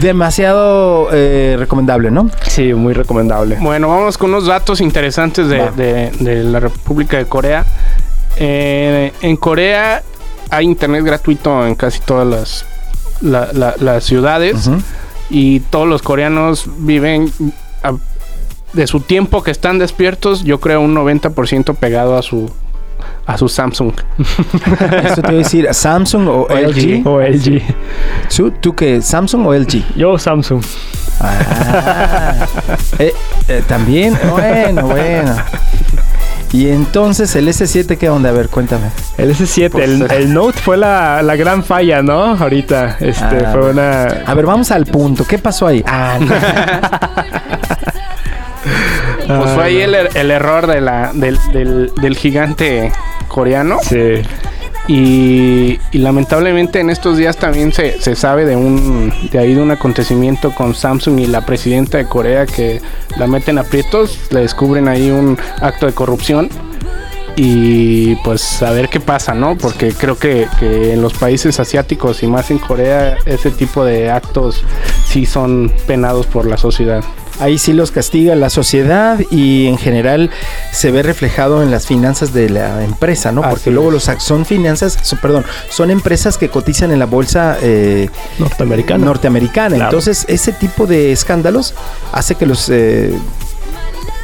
[0.00, 2.30] Demasiado eh, recomendable, ¿no?
[2.42, 3.56] sí, muy recomendable.
[3.60, 5.70] Bueno, vamos con unos datos interesantes de, Va.
[5.72, 7.66] de- de la República de Corea.
[8.36, 10.02] Eh, en Corea
[10.50, 12.64] hay internet gratuito en casi todas las,
[13.20, 14.70] la- la- las ciudades
[15.28, 17.32] y todos los coreanos viven
[17.82, 17.94] a-
[18.72, 22.50] de su tiempo que están despiertos, yo creo un 90% pegado a su
[23.28, 23.92] a su Samsung.
[25.04, 27.06] Eso te voy a decir, ¿Samsung o LG?
[27.06, 27.62] O LG.
[28.34, 29.00] ¿Tú, ¿Tú qué?
[29.02, 29.84] ¿Samsung o LG?
[29.96, 30.62] Yo Samsung.
[31.20, 32.46] Ah,
[32.98, 33.12] eh,
[33.48, 35.34] eh, también, bueno, bueno.
[36.52, 38.30] Y entonces el S7, ¿qué onda?
[38.30, 38.86] A ver, cuéntame.
[39.18, 42.34] El S7, Pues, el, el Note fue la, la gran falla, ¿no?
[42.36, 44.04] Ahorita, este, Ah, fue una...
[44.24, 45.26] A ver, vamos al punto.
[45.26, 45.84] ¿Qué pasó ahí?
[45.86, 46.34] Ah, no.
[49.26, 52.90] Pues fue ahí el, er- el error de la, del, del- del gigante
[53.38, 53.78] coreano.
[53.82, 54.22] Sí.
[54.88, 59.62] Y, y lamentablemente en estos días también se, se sabe de un de ahí de
[59.62, 62.80] un acontecimiento con Samsung y la presidenta de Corea que
[63.16, 66.48] la meten a aprietos, le descubren ahí un acto de corrupción
[67.36, 69.56] y pues a ver qué pasa, ¿no?
[69.56, 74.10] Porque creo que, que en los países asiáticos y más en Corea ese tipo de
[74.10, 74.64] actos
[75.06, 77.04] sí son penados por la sociedad.
[77.40, 80.30] Ahí sí los castiga la sociedad y en general
[80.72, 83.42] se ve reflejado en las finanzas de la empresa, ¿no?
[83.42, 88.08] Así Porque luego los son finanzas, perdón, son empresas que cotizan en la bolsa eh,
[88.38, 89.76] norteamericana.
[89.76, 89.90] Claro.
[89.90, 91.74] Entonces, ese tipo de escándalos
[92.12, 93.12] hace que los eh,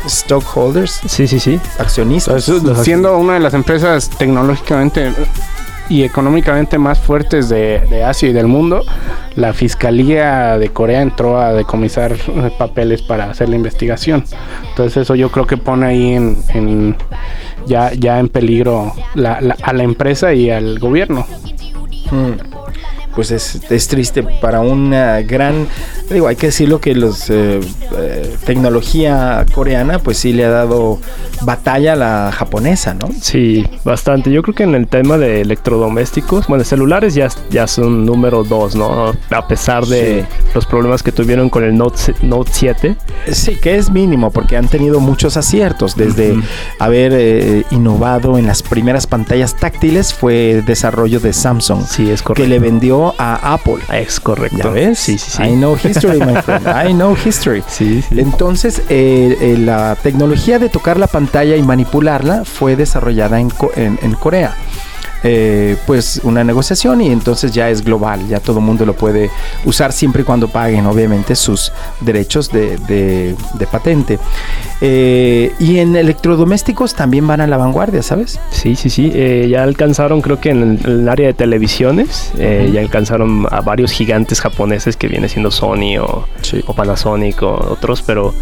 [0.07, 1.61] stockholders, Sí, sí, sí.
[1.79, 5.13] accionistas, Pues, siendo una de las empresas tecnológicamente
[5.89, 8.83] y económicamente más fuertes de, de Asia y del mundo,
[9.37, 14.25] la Fiscalía de Corea entró a decomisar eh, papeles para hacer la investigación.
[14.71, 16.97] Entonces eso yo creo que pone ahí en,
[17.67, 21.27] ya, ya en peligro la- la- a la empresa y al gobierno.
[22.11, 22.33] Mm,
[23.15, 25.69] pues es, es triste para una gran,
[26.11, 27.61] digo, hay que decirlo que los eh,
[27.97, 30.99] eh, tecnología coreana, pues sí le ha dado
[31.43, 33.09] batalla a la japonesa, ¿no?
[33.21, 34.31] Sí, bastante.
[34.31, 38.75] Yo creo que en el tema de electrodomésticos, bueno, celulares ya, ya son número dos,
[38.75, 39.13] ¿no?
[39.31, 40.27] A pesar de Sí.
[40.55, 42.97] los problemas que tuvieron con el Note, Note 7.
[43.33, 45.97] Sí, que es mínimo porque han tenido muchos aciertos.
[45.97, 46.35] Desde
[46.79, 52.27] haber eh, innovado en las primeras pantallas táctiles fue desarrollo de Samsung, Sí, es que
[52.29, 52.49] correcto.
[52.49, 53.77] le vendió a Apple.
[53.93, 54.59] Es correcto.
[54.59, 54.99] ¿Ya ves?
[54.99, 55.43] Sí, sí, sí.
[55.43, 56.67] I know history, my friend.
[56.67, 57.63] I know history.
[57.69, 58.21] Sí, sí.
[58.21, 63.99] Entonces, eh, eh, la tecnología de tocar la pantalla y manipularla fue desarrollada en, en-
[64.03, 64.55] en Corea.
[65.27, 69.31] Eh, pues una negociación y entonces ya es global, ya todo el mundo lo puede
[69.65, 74.19] usar siempre y cuando paguen obviamente sus derechos de, de- de patente.
[74.81, 78.39] Eh, y en electrodomésticos también van a la vanguardia, ¿sabes?
[78.51, 79.11] Sí, sí, sí.
[79.15, 83.47] eh, ya alcanzaron, creo que en el, en el área de televisiones, eh, ya alcanzaron
[83.51, 86.63] a varios gigantes japoneses que viene siendo Sony o, Sí.
[86.67, 88.35] o Panasonic o otros, pero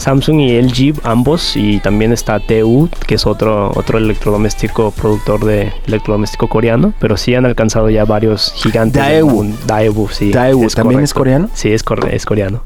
[0.00, 5.72] Samsung y LG ambos y también está TU que es otro otro electrodoméstico productor de
[5.86, 9.46] electrodoméstico coreano pero sí han alcanzado ya varios gigantes Daewoo.
[9.66, 11.48] Daewoo sí Daewoo, ¿también es coreano?
[11.54, 12.62] sí es, corre- es coreano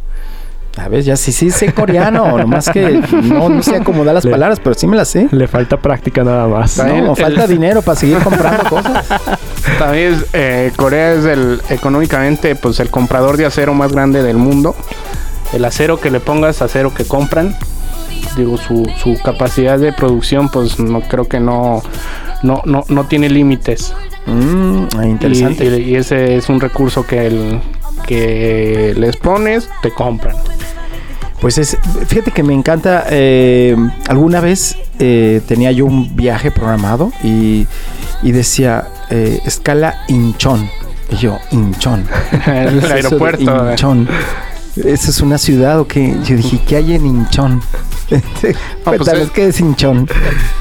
[0.76, 4.30] A ver, ya sí, sí sé coreano, nomás que no, no sé acomodar las Le-
[4.32, 5.28] palabras, pero sí me las sé.
[5.30, 9.04] le falta práctica nada más También No, el- falta dinero para seguir comprando cosas.
[9.78, 14.74] También eh, Corea es el económicamente pues el comprador de acero más grande del mundo.
[15.54, 17.56] El acero que le pongas, acero que compran.
[18.36, 21.82] Digo, su, su capacidad de producción pues no creo que no
[22.42, 23.94] no, no, no tiene límites.
[24.26, 25.80] Mm, interesante.
[25.80, 27.60] Y, ese es un recurso que el
[28.06, 30.36] que les pones, te compran.
[31.40, 33.06] Pues es, fíjate que me encanta.
[33.10, 33.76] eh,
[34.08, 37.66] alguna vez eh, tenía yo un viaje programado y,
[38.22, 40.68] y decía eh, escala Inchon.
[41.10, 42.06] Y yo, Inchon.
[42.32, 43.70] El ¿Qué es eso de aeropuerto.
[43.70, 44.08] Inchon.
[44.76, 46.16] ¿Eso es una ciudad o qué?
[46.24, 47.62] Yo dije, ¿qué hay en Inchon?
[48.84, 50.08] Cuéntanos, es- ¿qué es Inchon?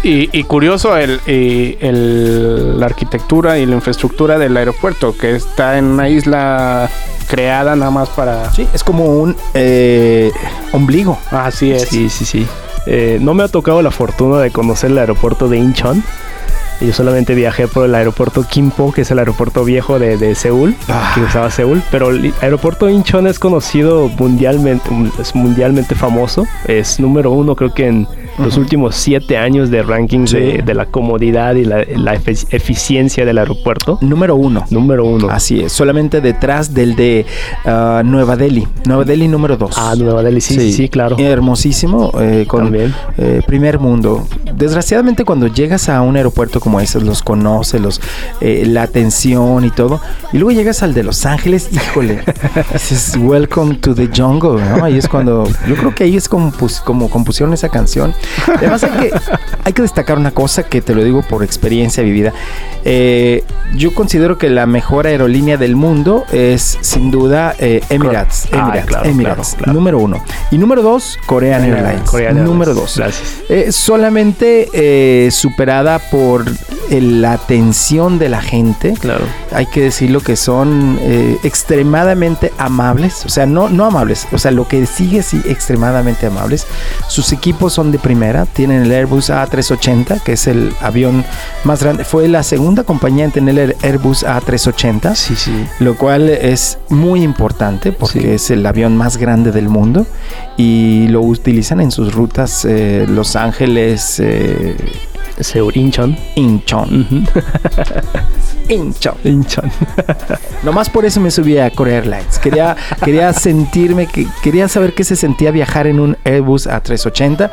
[0.04, 5.78] Y, y curioso el, y el- la arquitectura y la infraestructura del aeropuerto, que está
[5.78, 6.90] en una isla
[7.28, 8.52] creada nada más para...
[8.54, 10.32] Sí, es como un eh,
[10.74, 11.18] ombligo.
[11.32, 11.84] Así es.
[11.90, 12.46] Sí, sí, sí.
[12.86, 16.04] Eh, no me ha tocado la fortuna de conocer el aeropuerto de Incheon.
[16.84, 20.76] Yo solamente viajé por el aeropuerto Kimpo, que es el aeropuerto viejo de, de Seúl,
[20.90, 21.14] Ah.
[21.16, 21.82] que usaba Seúl.
[21.90, 26.46] Pero el aeropuerto Incheon es conocido mundialmente, es mundialmente famoso.
[26.68, 30.38] Es número uno, creo que en los últimos siete años de rankings Sí.
[30.38, 31.82] de, de la comodidad y la,
[32.50, 33.98] eficiencia del aeropuerto.
[34.02, 34.66] Número uno.
[34.70, 35.30] Número uno.
[35.30, 37.26] Así es, solamente detrás del de
[37.66, 38.68] ah, Nueva Delhi.
[38.86, 39.76] Nueva Delhi número dos.
[39.78, 41.18] Ah, Nueva Delhi, sí, sí, sí, claro.
[41.20, 42.94] Hermosísimo, eh, con También.
[43.18, 44.26] eh, primer mundo.
[44.56, 48.02] Desgraciadamente cuando llegas a un aeropuerto como ese, los conoces, los,
[48.42, 50.00] eh, la atención y todo,
[50.32, 52.22] y luego llegas al de Los Ángeles, híjole,
[52.74, 54.86] dices, welcome to the jungle, ¿no?
[54.86, 56.52] Ahí es cuando, yo creo que ahí es como,
[56.86, 58.14] como compusieron esa canción.
[58.58, 59.14] Además hay que,
[59.64, 62.34] hay que destacar una cosa que te lo digo por experiencia vivida.
[62.86, 63.44] Eh,
[63.76, 68.48] yo considero que la mejor aerolínea del mundo es sin duda eh, Emirates.
[68.52, 69.74] Ah, Emirates, claro, Emirates, claro, claro.
[69.74, 70.24] número uno.
[70.52, 72.10] Y número dos, Korean Airlines.
[72.10, 72.98] Korean número dos.
[72.98, 73.42] Gracias.
[73.50, 76.46] Eh, solamente superada por
[76.90, 78.94] la atención de la gente.
[79.00, 79.26] Claro.
[79.52, 81.00] Hay que decirlo que son
[81.44, 83.26] extremadamente amables.
[83.26, 84.28] O sea, no, no amables.
[84.32, 86.68] O sea, lo que sigue sí, extremadamente amables.
[87.08, 88.13] Sus equipos son de primera.
[88.54, 91.26] Tienen el Airbus A380, que es el avión
[91.64, 92.04] más grande.
[92.04, 95.66] Fue la segunda compañía en tener el Airbus A380 Sí, sí.
[95.80, 98.28] lo cual es muy importante porque Sí.
[98.30, 100.06] es el avión más grande del mundo
[100.58, 104.76] y lo utilizan en sus rutas eh, Los Ángeles, eh,
[105.40, 106.18] Seúl, Incheon.
[106.36, 107.02] Incheon.
[107.02, 107.24] Ujú.
[108.70, 109.16] Incheon.
[109.24, 109.72] Incheon.
[110.64, 112.40] Nomás por eso me subí a Korea Airlines.
[112.40, 117.52] Quería, quería sentirme, que, quería saber qué se sentía viajar en un Airbus A380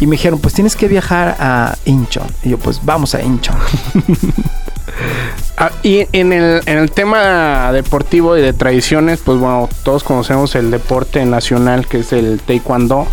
[0.00, 2.26] y me dijeron, pues tienes que viajar a Incheon.
[2.42, 3.56] Y yo, pues vamos a Incheon.
[5.58, 10.54] Ah, y en el, en el tema deportivo y de tradiciones, pues bueno, todos conocemos
[10.54, 13.06] el deporte nacional que es el taekwondo.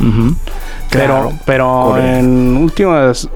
[0.90, 3.30] Pero pero en últimas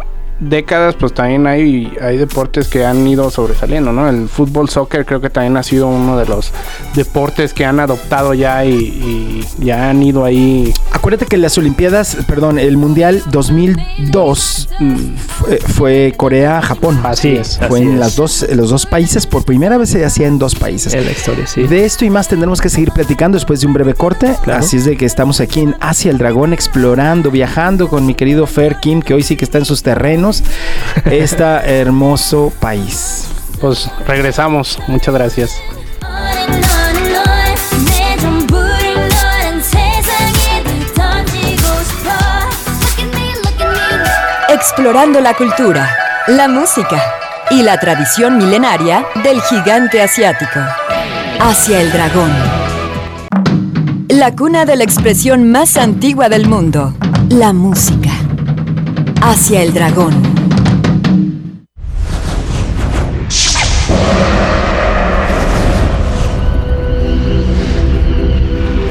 [0.50, 4.10] décadas pues también hay, hay deportes que han ido sobresaliendo, ¿no?
[4.10, 6.52] El fútbol, soccer creo que también ha sido uno de los
[6.96, 10.74] deportes que han adoptado ya y, y ya han ido ahí.
[10.92, 14.96] Acuérdate que las Olimpiadas, perdón, el Mundial 2002 mm,
[15.28, 17.00] fue, fue Corea-Japón.
[17.04, 17.58] Así Sí, es.
[17.58, 18.00] Fue así en es.
[18.00, 20.94] las dos, en los dos países, por primera vez se hacía en dos países.
[20.94, 21.64] En la historia, sí.
[21.68, 24.36] De esto y más tendremos que seguir platicando después de un breve corte.
[24.44, 24.60] Claro.
[24.60, 28.46] Así es de que estamos aquí en Asia el Dragón explorando, viajando con mi querido
[28.48, 30.33] Fer Kim, que hoy sí que está en sus terrenos,
[31.06, 33.28] este hermoso país.
[33.60, 34.80] Pues regresamos.
[34.88, 35.52] Muchas gracias.
[44.50, 45.90] Explorando la cultura,
[46.28, 47.02] la música
[47.50, 50.60] y la tradición milenaria del gigante asiático.
[51.40, 52.32] Hacia el dragón.
[54.10, 56.94] La cuna de la expresión más antigua del mundo,
[57.30, 58.03] la música.
[59.26, 60.12] Hacia el dragón.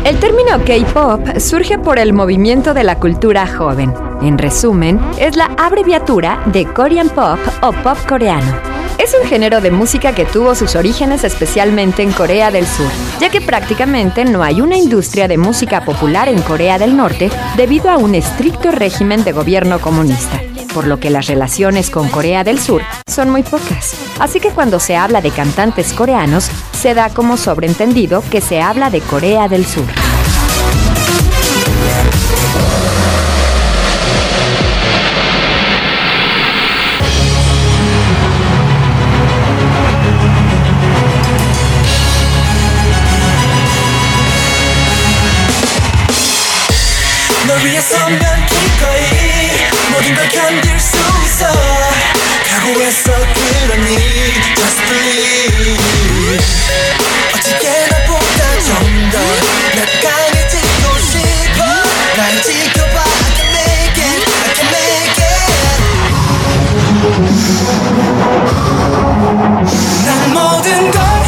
[0.07, 3.93] El término K-pop surge por el movimiento de la cultura joven.
[4.23, 8.72] En resumen, es la abreviatura de Korean Pop o pop coreano.
[8.99, 12.91] Es un género de música que tuvo sus orígenes especialmente en Corea del Sur,
[13.21, 17.91] ya que prácticamente no hay una industria de música popular en Corea del Norte debido
[17.91, 20.41] a un estricto régimen de gobierno comunista,
[20.73, 23.95] por lo que las relaciones con Corea del Sur son muy pocas.
[24.21, 28.91] Así que cuando se habla de cantantes coreanos, se da como sobreentendido que se habla
[28.91, 30.12] de Corea del Sur.
[47.71, 49.03] 나서면 기꺼이
[49.93, 51.47] 모든 걸 견딜 수 있어.
[52.51, 53.97] 각오했어 그러니
[54.57, 56.39] Just believe.
[57.35, 61.59] 어떻게 나보다 좀더 나 강해지고 싶어.
[62.17, 63.05] 날 지켜봐 I
[63.37, 65.33] can make it I can make it.
[70.05, 71.22] 난 모든 걸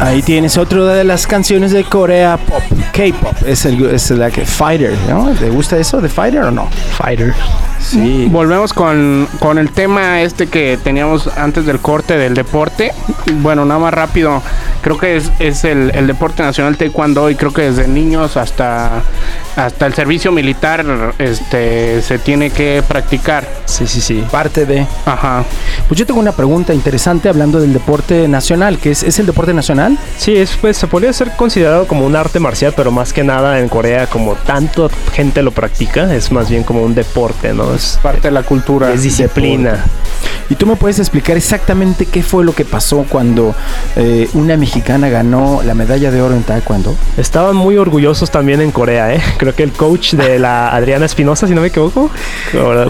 [0.00, 2.62] Ahí tienes otra de las canciones de Corea Pop,
[2.92, 3.36] K-pop.
[3.46, 5.30] Es, el, es la que Fighter, ¿no?
[5.34, 6.68] ¿Te gusta eso de Fighter o no?
[6.96, 7.34] Fighter.
[7.80, 8.28] Sí.
[8.30, 12.92] Volvemos con, con el tema este que teníamos antes del corte del deporte.
[13.34, 14.42] Bueno, nada más rápido.
[14.82, 19.02] Creo que es, es el, el deporte nacional taekwondo y creo que desde niños hasta,
[19.56, 20.84] hasta el servicio militar
[21.18, 23.46] este, se tiene que practicar.
[23.64, 24.24] Sí, sí, sí.
[24.30, 24.86] Parte de.
[25.06, 25.44] Ajá.
[25.88, 29.54] Pues yo tengo una pregunta interesante hablando del deporte nacional, que es, ¿es el deporte
[29.54, 29.96] nacional?
[30.18, 33.60] Sí, es, pues se podría ser considerado como un arte marcial, pero más que nada
[33.60, 37.74] en Corea, como tanto gente lo practica, es más bien como un deporte, ¿no?
[37.74, 38.92] Es, Parte de la cultura.
[38.92, 39.84] es disciplina.
[40.50, 43.54] ¿Y tú me puedes explicar exactamente qué fue lo que pasó cuando
[43.96, 46.94] eh, una mexicana ganó la medalla de oro en taekwondo?
[47.16, 49.20] Estaban muy orgullosos también en Corea, ¿eh?
[49.38, 52.10] Creo que el coach de la Adriana Espinosa, si no me equivoco,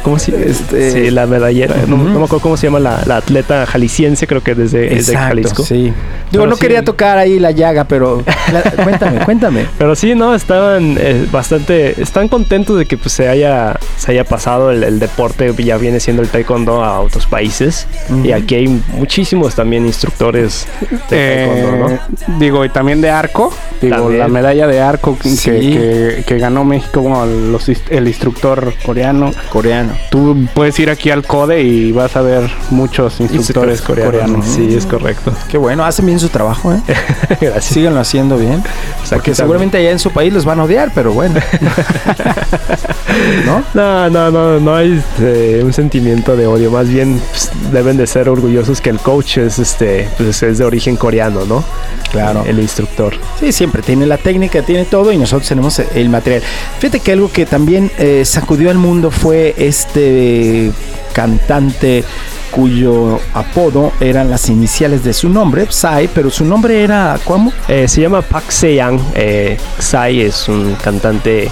[0.03, 3.17] ¿cómo se Este- Sí, la medallera, no, no me acuerdo cómo se llama la, la
[3.17, 5.63] atleta jalisciense, creo que desde es de Jalisco.
[5.65, 5.93] sí.
[6.31, 6.61] Digo, Pero no sí.
[6.63, 8.23] quería tocar ahí la llaga, pero
[8.53, 9.67] la- cuéntame, cuéntame.
[9.79, 14.25] Pero sí, no, estaban eh, bastante, están contentos de que pues, se haya, se haya
[14.25, 17.87] pasado el, el deporte, ya viene siendo el taekwondo a otros países.
[18.25, 20.67] Y aquí hay muchísimos también instructores
[21.11, 21.91] de taekwondo, ¿no?
[21.91, 21.99] Eh,
[22.39, 23.53] Digo, y también de arco.
[23.81, 24.19] Digo, También.
[24.21, 25.51] la medalla de arco que, Sí.
[25.51, 29.33] que- que ganó México, bueno, los inst- el instructor coreano.
[29.51, 29.93] Coreano.
[30.11, 34.47] Tú puedes ir aquí al CODE y vas a ver muchos instructores coreanos.
[34.47, 35.33] Sí, es correcto.
[35.49, 36.81] Qué bueno, hacen bien su trabajo, ¿eh?
[37.41, 37.65] Gracias.
[37.65, 38.63] Síganlo haciendo bien.
[39.11, 41.41] Porque seguramente allá en su país los van a odiar, pero bueno.
[43.47, 43.63] ¿No?
[43.75, 46.71] No, no, no, no hay este, un sentimiento de odio.
[46.71, 50.65] Más bien pues, deben de ser orgullosos que el coach es este, pues, es de
[50.65, 51.62] origen coreano, ¿no?
[52.11, 52.45] Claro.
[52.47, 53.15] El instructor.
[53.41, 56.43] Sí, siempre tiene la técnica, tiene todo y nosotros tenemos el material.
[56.79, 60.71] Fíjate que algo que también eh, sacudió al mundo fue este
[61.15, 62.05] cantante
[62.51, 67.51] cuyo apodo eran las iniciales de su nombre, Psy, pero su nombre era ¿cómo?
[67.67, 69.01] Eh, se llama Park Se-young.
[69.15, 71.51] Eh, Psy es un cantante,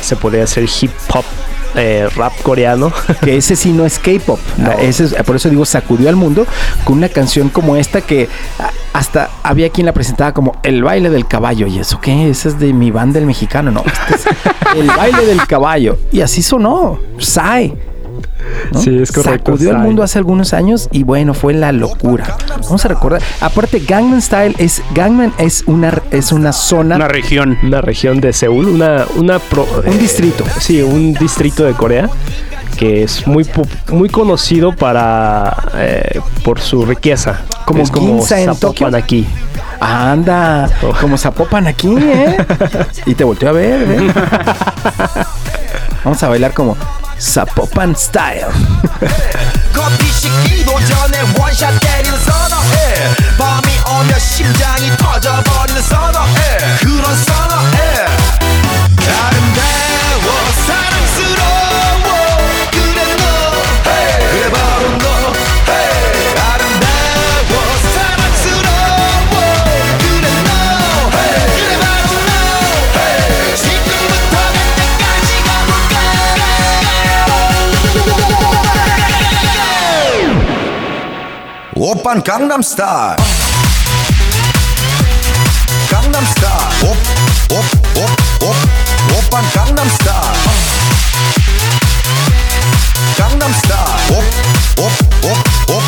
[0.00, 1.24] se podría hacer hip hop,
[1.76, 2.92] eh, rap coreano.
[3.22, 4.38] Que ese sí no es K-pop.
[4.58, 4.70] No.
[4.70, 6.46] Ah, ese es- por eso digo sacudió al mundo
[6.84, 8.28] con una canción como esta que
[8.92, 11.66] hasta había quien la presentaba como el baile del caballo.
[11.66, 12.28] ¿Y eso qué?
[12.30, 13.70] Ese es de mi banda el mexicano.
[13.70, 14.24] No, este es
[14.76, 15.98] el baile del caballo.
[16.12, 16.98] Y así sonó.
[17.18, 17.74] Psy.
[18.72, 18.80] ¿No?
[18.80, 22.36] Sí, es correcto, Sacudió al mundo hace algunos años y bueno, fue la locura.
[22.62, 23.22] Vamos a recordar.
[23.40, 27.58] Aparte, Gangnam Style es Gangnam es una es una zona Una región.
[27.62, 30.44] una región de Seúl, una, una pro- Un eh, distrito.
[30.58, 32.08] Sí, un distrito de Corea
[32.76, 33.46] que es muy
[33.90, 37.40] muy conocido para eh, por su riqueza.
[37.64, 38.96] Como es Ginza en Zapopan Tokio.
[38.98, 39.26] aquí.
[39.80, 40.68] Anda,
[41.00, 42.36] como Zapopan aquí, ¿eh?
[43.06, 44.12] Y te volteó a ver, ¿eh?
[46.04, 46.76] Vamos a bailar como
[47.18, 48.52] Zapopan Style.
[49.72, 52.94] 커피 식기도 전에 원샷 때리는 선어해.
[53.38, 56.58] 밤이 오면 심장이 터져버리는 선어해.
[56.80, 58.06] 그런 선어해
[82.05, 83.17] 오빤 강남스타일
[85.89, 86.83] 강남스타일
[87.49, 88.55] 옵옵옵옵
[89.17, 90.31] 오빤 강남스타일
[93.17, 94.13] 강남스타일
[94.77, 94.91] 옵옵옵옵
[95.71, 95.84] 오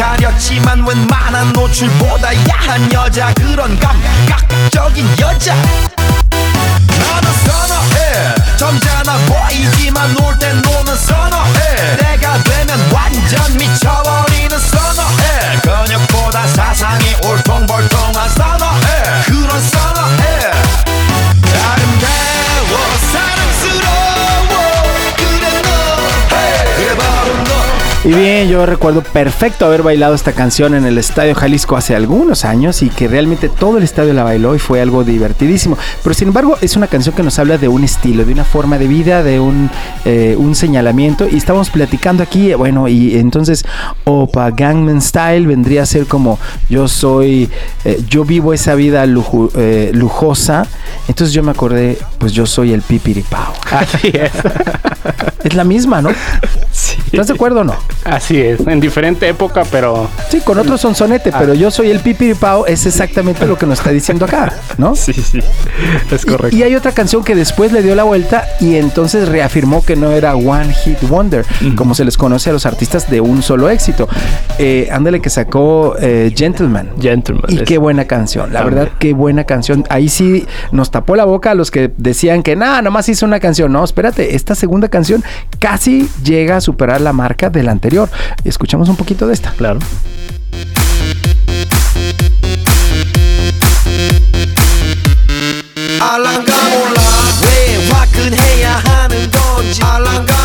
[0.00, 5.54] 가렸지만 웬만한 노출보다 야한 여자 그런 감각적인 여자.
[5.54, 8.34] 나는 선어해.
[8.56, 11.96] 점잖아 보이지만 놀 땐 노는 선어해.
[11.98, 15.60] 내가 되면 완전 미쳐버리는 선어해.
[15.60, 19.22] 근육보다 사상이 울퉁불퉁한 선어해.
[19.26, 19.90] 그런 선어해.
[28.02, 28.16] 너
[28.48, 32.88] Yo recuerdo perfecto haber bailado esta canción en el Estadio Jalisco hace algunos años y
[32.88, 35.76] que realmente todo el estadio la bailó y fue algo divertidísimo.
[36.02, 38.78] Pero sin embargo, es una canción que nos habla de un estilo, de una forma
[38.78, 39.70] de vida, de un,
[40.04, 41.28] eh, un señalamiento.
[41.30, 43.64] Y estamos platicando aquí, bueno, y entonces
[44.04, 46.38] Opa Gangnam Style vendría a ser como
[46.68, 47.48] yo soy,
[47.84, 50.66] eh, yo vivo esa vida luju- eh, lujosa.
[51.08, 53.52] Entonces yo me acordé, pues yo soy el pipiripao.
[53.70, 54.32] Así es.
[55.42, 56.10] Es la misma, ¿no?
[57.10, 57.74] ¿Estás de acuerdo o no?
[58.04, 58.60] Así es.
[58.66, 63.46] En diferente época, pero Sí, con otro sonsonete, pero yo soy el pipiripao, es exactamente
[63.46, 64.94] lo que nos está diciendo acá, ¿no?
[65.00, 65.40] Sí, sí.
[66.10, 66.56] Es correcto.
[66.56, 70.10] Y, hay otra canción que después le dio la vuelta y entonces reafirmó que no
[70.12, 74.08] era One Hit Wonder, como se les conoce a los artistas de un solo éxito.
[74.58, 76.90] Eh, ándale que sacó eh, Gentleman.
[77.00, 77.44] Gentleman.
[77.48, 78.78] Y es- qué buena canción, la También.
[78.84, 79.84] verdad, qué buena canción.
[79.88, 83.40] Ahí sí nos tapó la boca a los que decían que nada, nomás hizo una
[83.40, 83.72] canción.
[83.72, 85.24] No, espérate, esta segunda canción
[85.58, 88.08] casi llega a superar la marca de la anterior.
[88.43, 89.51] Escuchamos un poquito de esta.
[89.51, 89.79] Claro.
[95.99, 97.01] 알랑가 몰라
[97.41, 100.38] 왜 화끈해야 하는 건지 알랑가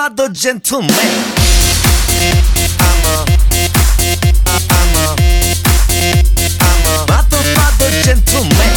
[0.00, 0.88] Motherfucker gentleman
[2.80, 3.16] I'm a
[4.46, 5.06] I'm a
[6.58, 8.74] I'm a motherfucker gentleman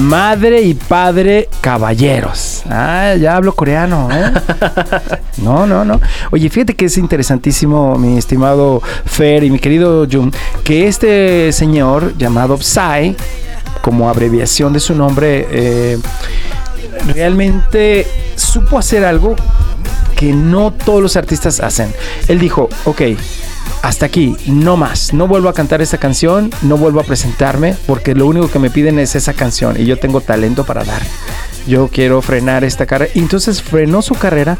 [0.00, 2.64] Madre y padre caballeros.
[2.68, 4.32] Ah, ya hablo coreano, ¿eh?
[5.38, 6.00] No, no, no.
[6.32, 10.32] Oye, fíjate que es interesantísimo, mi estimado Fer y mi querido Jun,
[10.64, 13.14] que este señor llamado Psy,
[13.82, 15.98] como abreviación de su nombre, eh,
[17.14, 18.06] realmente
[18.54, 19.34] supo hacer algo
[20.14, 21.92] que no todos los artistas hacen.
[22.28, 23.02] Él dijo, ok,
[23.82, 28.14] hasta aquí, no más, no vuelvo a cantar esa canción, no vuelvo a presentarme, porque
[28.14, 31.02] lo único que me piden es esa canción y yo tengo talento para dar.
[31.66, 33.10] Yo quiero frenar esta carrera.
[33.16, 34.56] Entonces frenó su carrera.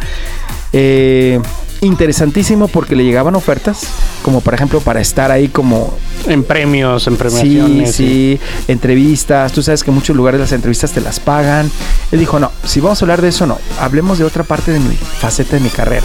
[0.73, 1.41] eh,
[1.87, 3.83] interesantísimo porque le llegaban ofertas,
[4.23, 7.95] como por ejemplo para estar ahí como en premios, en Sí, premiaciones.
[7.95, 9.53] sí, entrevistas.
[9.53, 11.71] Tú sabes que en muchos lugares las entrevistas te las pagan.
[12.13, 13.59] Él dijo, no, si vamos a hablar de eso, no.
[13.81, 16.05] Hablemos de otra parte de mi faceta de mi carrera.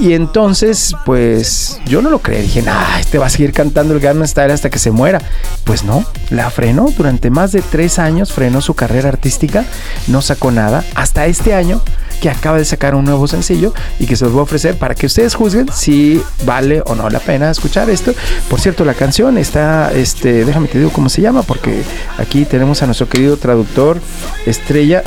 [0.00, 2.42] Y entonces, pues, yo no lo creí.
[2.42, 5.20] Dije, nah, este va a seguir cantando el Gangnam Style hasta que se muera.
[5.64, 6.88] Pues no, la frenó.
[6.96, 9.64] Durante más de tres años frenó su carrera artística.
[10.06, 10.84] No sacó nada.
[10.94, 11.82] Hasta este año
[12.22, 14.94] que acaba de sacar un nuevo sencillo y que se los voy a ofrecer para
[14.94, 18.14] que ustedes juzguen si vale o no la pena escuchar esto.
[18.48, 21.82] Por cierto, la canción está, este, déjame te digo cómo se llama, porque
[22.18, 24.00] aquí tenemos a nuestro querido traductor
[24.46, 25.02] estrella.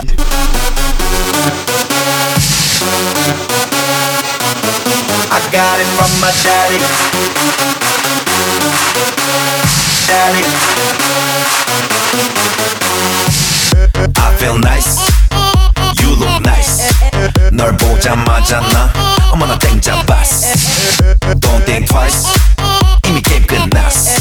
[14.18, 15.15] I feel nice.
[17.55, 17.55] You look nice.
[17.55, 18.93] 널 보자마자 나
[19.33, 20.55] 어머나 땡잡았어.
[21.41, 22.27] Don't think twice.
[23.09, 24.21] 이미 게임 끝났어.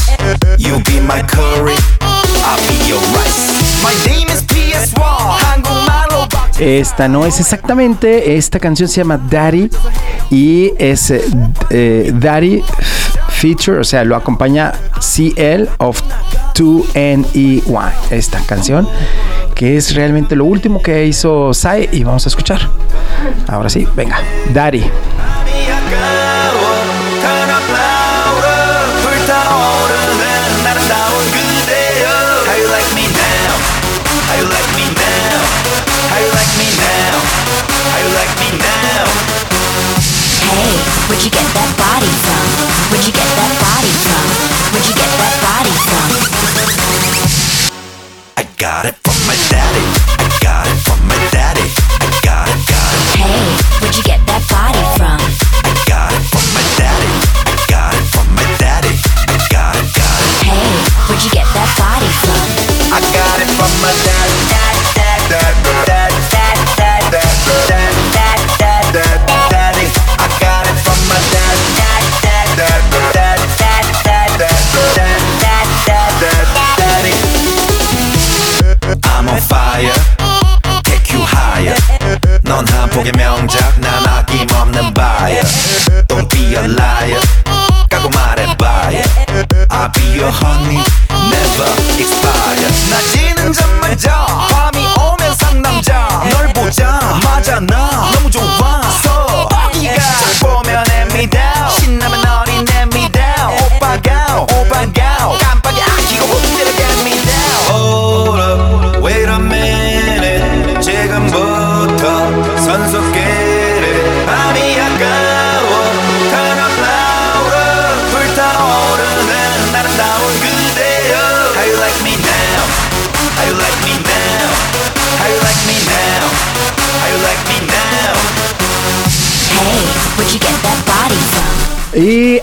[0.57, 1.75] You be my curry.
[2.43, 3.81] I'll be your rice.
[3.83, 5.01] My name is PS1.
[5.01, 9.69] 한국말로 박 Esta no es exactamente, esta canción se llama Daddy
[10.29, 11.21] y es eh,
[11.69, 12.61] eh, Daddy
[13.44, 16.00] feature, o sea, lo acompaña CL of
[16.54, 18.88] 2NEY, esta canción,
[19.54, 22.70] que es realmente lo último que hizo Sai y vamos a escuchar.
[23.46, 24.18] Ahora sí, venga,
[24.54, 24.84] Daddy.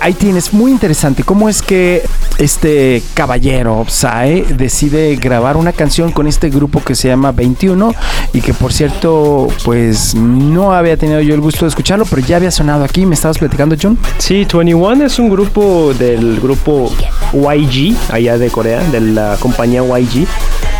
[0.01, 2.03] Ahí tienes, muy interesante, cómo es que
[2.37, 7.93] este caballero, Psy, decide grabar una canción con este grupo que se llama 21
[8.33, 12.37] y que por cierto, pues no había tenido yo el gusto de escucharlo, pero ya
[12.37, 13.97] había sonado aquí, me estabas platicando, John.
[14.17, 16.91] Sí, 21 es un grupo del grupo
[17.33, 20.27] YG, allá de Corea, de la compañía YG.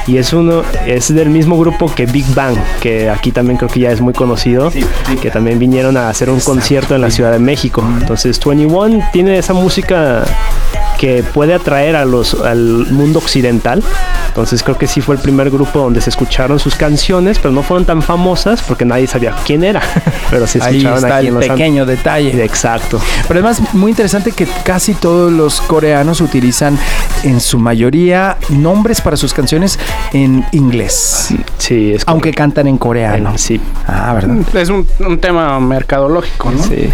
[0.08, 3.80] Y es uno, es del mismo grupo que Big Bang, que aquí también creo que
[3.82, 4.72] ya es muy conocido,
[5.22, 7.84] que también vinieron a hacer un concierto en la Ciudad de México.
[7.99, 10.24] Entonces 21 tiene esa música
[11.02, 13.82] que puede atraer a los, al mundo occidental.
[14.28, 17.64] Entonces creo que sí fue el primer grupo donde se escucharon sus canciones, pero no
[17.64, 19.82] fueron tan famosas porque nadie sabía quién era.
[20.30, 22.43] Pero se Ahí escucharon está aquí el en los pequeño detalle.
[22.43, 23.02] Exacto.
[23.28, 26.78] Pero además, muy interesante que casi todos los coreanos utilizan
[27.24, 29.80] en su mayoría nombres para sus canciones
[30.14, 33.34] en inglés, Sí, es aunque cantan en coreano.
[33.38, 33.60] Sí.
[33.88, 34.38] Ah, ¿verdad?
[34.56, 36.64] Es un, un tema mercadológico, ¿no?
[36.64, 36.89] Sí.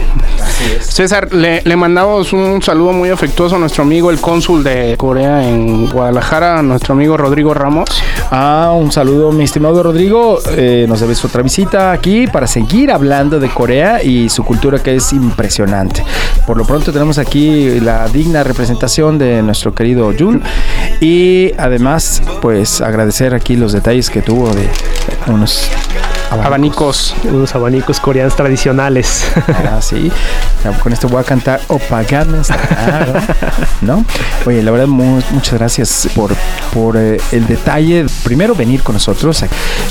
[0.79, 5.43] César, le, le mandamos un saludo muy afectuoso a nuestro amigo, el cónsul de Corea
[5.43, 7.89] en Guadalajara, nuestro amigo Rodrigo Ramos.
[8.29, 10.39] Ah, un saludo, mi estimado Rodrigo.
[10.51, 14.95] Eh, nos debes otra visita aquí para seguir hablando de Corea y su cultura que
[14.95, 16.05] es impresionante.
[16.45, 20.43] Por lo pronto tenemos aquí la digna representación de nuestro querido Jun
[21.01, 24.69] y además, pues agradecer aquí los detalles que tuvo de
[25.25, 25.71] unos
[26.29, 27.15] Abanicos.
[27.23, 29.25] Unos abanicos coreanos tradicionales.
[29.47, 30.11] Ah, sí.
[30.81, 31.61] Con esto voy a cantar
[32.09, 32.57] Gangnam Style,
[33.81, 34.03] ¿no?
[34.45, 36.31] Oye, la verdad, mu- muchas gracias por,
[36.73, 38.05] por eh, el detalle.
[38.23, 39.43] Primero, venir con nosotros.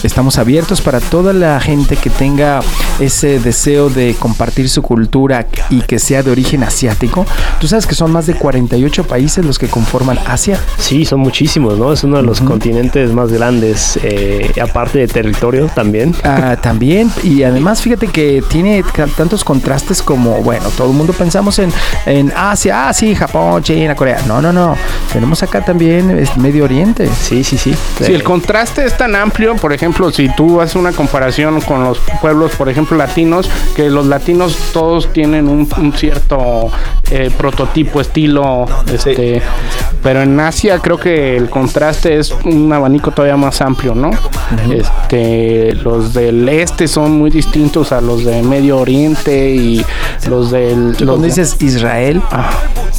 [0.02, 2.60] Estamos abiertos para toda la gente que tenga
[3.00, 7.26] ese deseo de compartir su cultura y que sea de origen asiático.
[7.60, 10.58] Tú sabes que son más de 48 países los que conforman Asia.
[10.78, 11.92] Sí, son muchísimos, ¿no?
[11.92, 16.14] Es uno de los continentes más grandes, eh, aparte de territorio también.
[16.24, 18.82] Ah, también, y además fíjate que tiene
[19.16, 21.72] tantos contrastes como, bueno, todo el mundo pensamos en,
[22.06, 24.22] en Asia, ah, sí, Japón, China, Corea.
[24.26, 24.76] No, no, no.
[25.12, 27.08] Tenemos acá también es Medio Oriente.
[27.08, 27.74] Sí, sí, sí.
[28.00, 31.98] Si el contraste es tan amplio, por ejemplo, si tú haces una comparación con los
[32.20, 36.70] pueblos, por ejemplo, latinos, que los latinos todos tienen un, un cierto
[37.10, 39.42] eh, prototipo, estilo, este,
[40.02, 44.10] pero en Asia creo que el contraste es un abanico todavía más amplio, ¿no?
[44.70, 49.84] Este, los del este son muy distintos a los de Medio Oriente y
[50.28, 52.50] los del Tú los cuando de- dices Israel, Ah,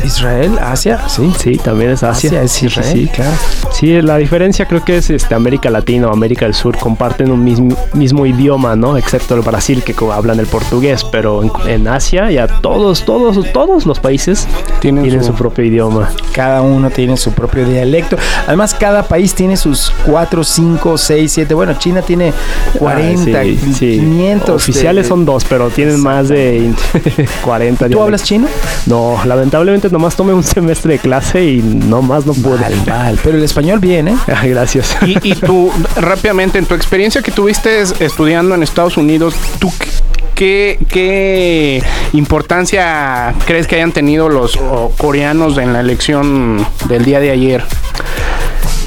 [0.03, 1.31] Israel, Asia, sí.
[1.39, 2.29] Sí, también es Asia.
[2.29, 3.07] Asia es sí, Israel, sí.
[3.13, 3.31] claro.
[3.71, 7.43] Sí, la diferencia creo que es este, América Latina o América del Sur comparten un
[7.43, 8.97] mismo, mismo idioma, ¿no?
[8.97, 13.85] Excepto el Brasil que hablan el portugués, pero en, en Asia ya todos, todos, todos
[13.85, 14.47] los países
[14.79, 15.33] Tienen tienen, su- su...
[15.35, 16.09] propio idioma.
[16.33, 18.17] Cada uno tiene su propio dialecto.
[18.45, 21.53] Además, cada país tiene sus 4, 5, 6, 7.
[21.53, 22.33] Bueno, China tiene
[22.77, 23.99] 40, Ah, sí, sí.
[23.99, 24.49] 500.
[24.55, 26.71] Oficiales de- son dos, pero tienen más de
[27.43, 27.89] 40.
[27.89, 28.47] ¿Tú hablas chino?
[28.85, 32.59] No, lamentablemente nomás tomé un semestre de clase y nomás no pude.
[32.59, 33.19] Mal, mal.
[33.23, 34.17] Pero el español bien, ¿eh?
[34.35, 34.97] Ay, gracias.
[35.05, 39.71] Y, y tú, rápidamente, en tu experiencia que tuviste es- estudiando en Estados Unidos, ¿tú
[39.79, 39.87] qué-
[40.35, 41.83] qué, qué
[42.13, 44.57] importancia crees que hayan tenido los
[44.97, 47.63] coreanos en la elección del día de ayer?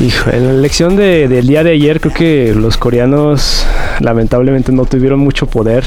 [0.00, 3.66] Hijo, en la elección de- del día de ayer creo que los coreanos
[4.00, 5.84] lamentablemente no tuvieron mucho poder.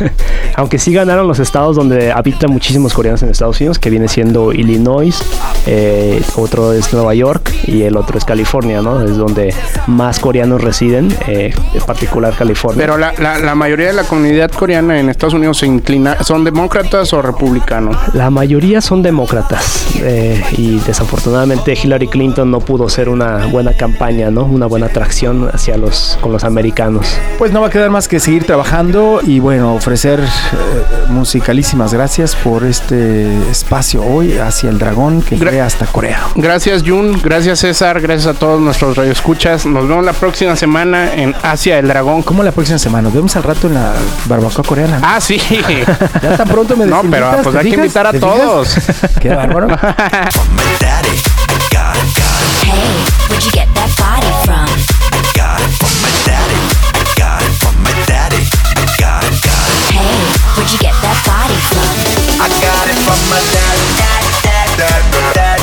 [0.54, 4.52] Aunque sí ganaron los estados donde habitan muchísimos coreanos en Estados Unidos, que viene siendo
[4.52, 5.20] Illinois,
[5.66, 9.02] eh, otro es Nueva York y el otro es California, ¿no?
[9.02, 9.52] Es donde
[9.88, 12.78] más coreanos residen, eh, en particular California.
[12.80, 16.44] Pero la, la- la mayoría de la comunidad coreana en Estados Unidos se inclina, ¿son
[16.44, 17.96] demócratas o republicanos?
[18.14, 24.30] La mayoría son demócratas eh, y desafortunadamente Hillary Clinton no pudo ser una buena campaña,
[24.30, 24.42] ¿no?
[24.44, 27.06] Una buena atracción hacia los con los americanos.
[27.38, 30.26] Pues no va a quedar más que seguir trabajando y bueno, ofrecer eh,
[31.08, 35.22] musicalísimas gracias por este espacio hoy hacia el dragón.
[35.22, 36.20] Que Gra- fue Corea hasta Corea.
[36.34, 39.64] Gracias Jun, gracias César, gracias a todos nuestros radioescuchas.
[39.64, 42.22] Nos vemos la próxima semana en Asia el Dragón.
[42.24, 43.04] ¿Cómo la próxima semana?
[43.04, 43.94] Nos vemos al rato en la
[44.26, 45.00] barbacoa coreana.
[45.02, 45.40] Ah, sí.
[46.22, 48.76] ya tan pronto me No, pero pues ¿te hay que invitar a todos.
[49.18, 49.68] Qué bárbaro.
[52.68, 54.64] Hey, where'd you get that body from?
[55.12, 56.56] I got it from my daddy.
[56.96, 58.40] I got it from my daddy.
[58.40, 59.92] I got it, got it.
[59.92, 60.16] Hey,
[60.56, 61.92] where'd you get that body from?
[62.40, 63.84] I got it from my daddy.
[64.00, 65.04] Dad, dad, dad,
[65.36, 65.60] dad.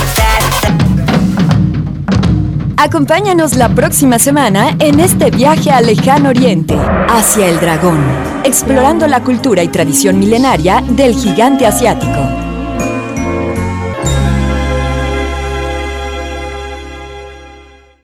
[2.77, 6.77] Acompáñanos la próxima semana en este viaje al lejano oriente,
[7.09, 8.03] hacia el dragón,
[8.43, 12.52] explorando la cultura y tradición milenaria del gigante asiático.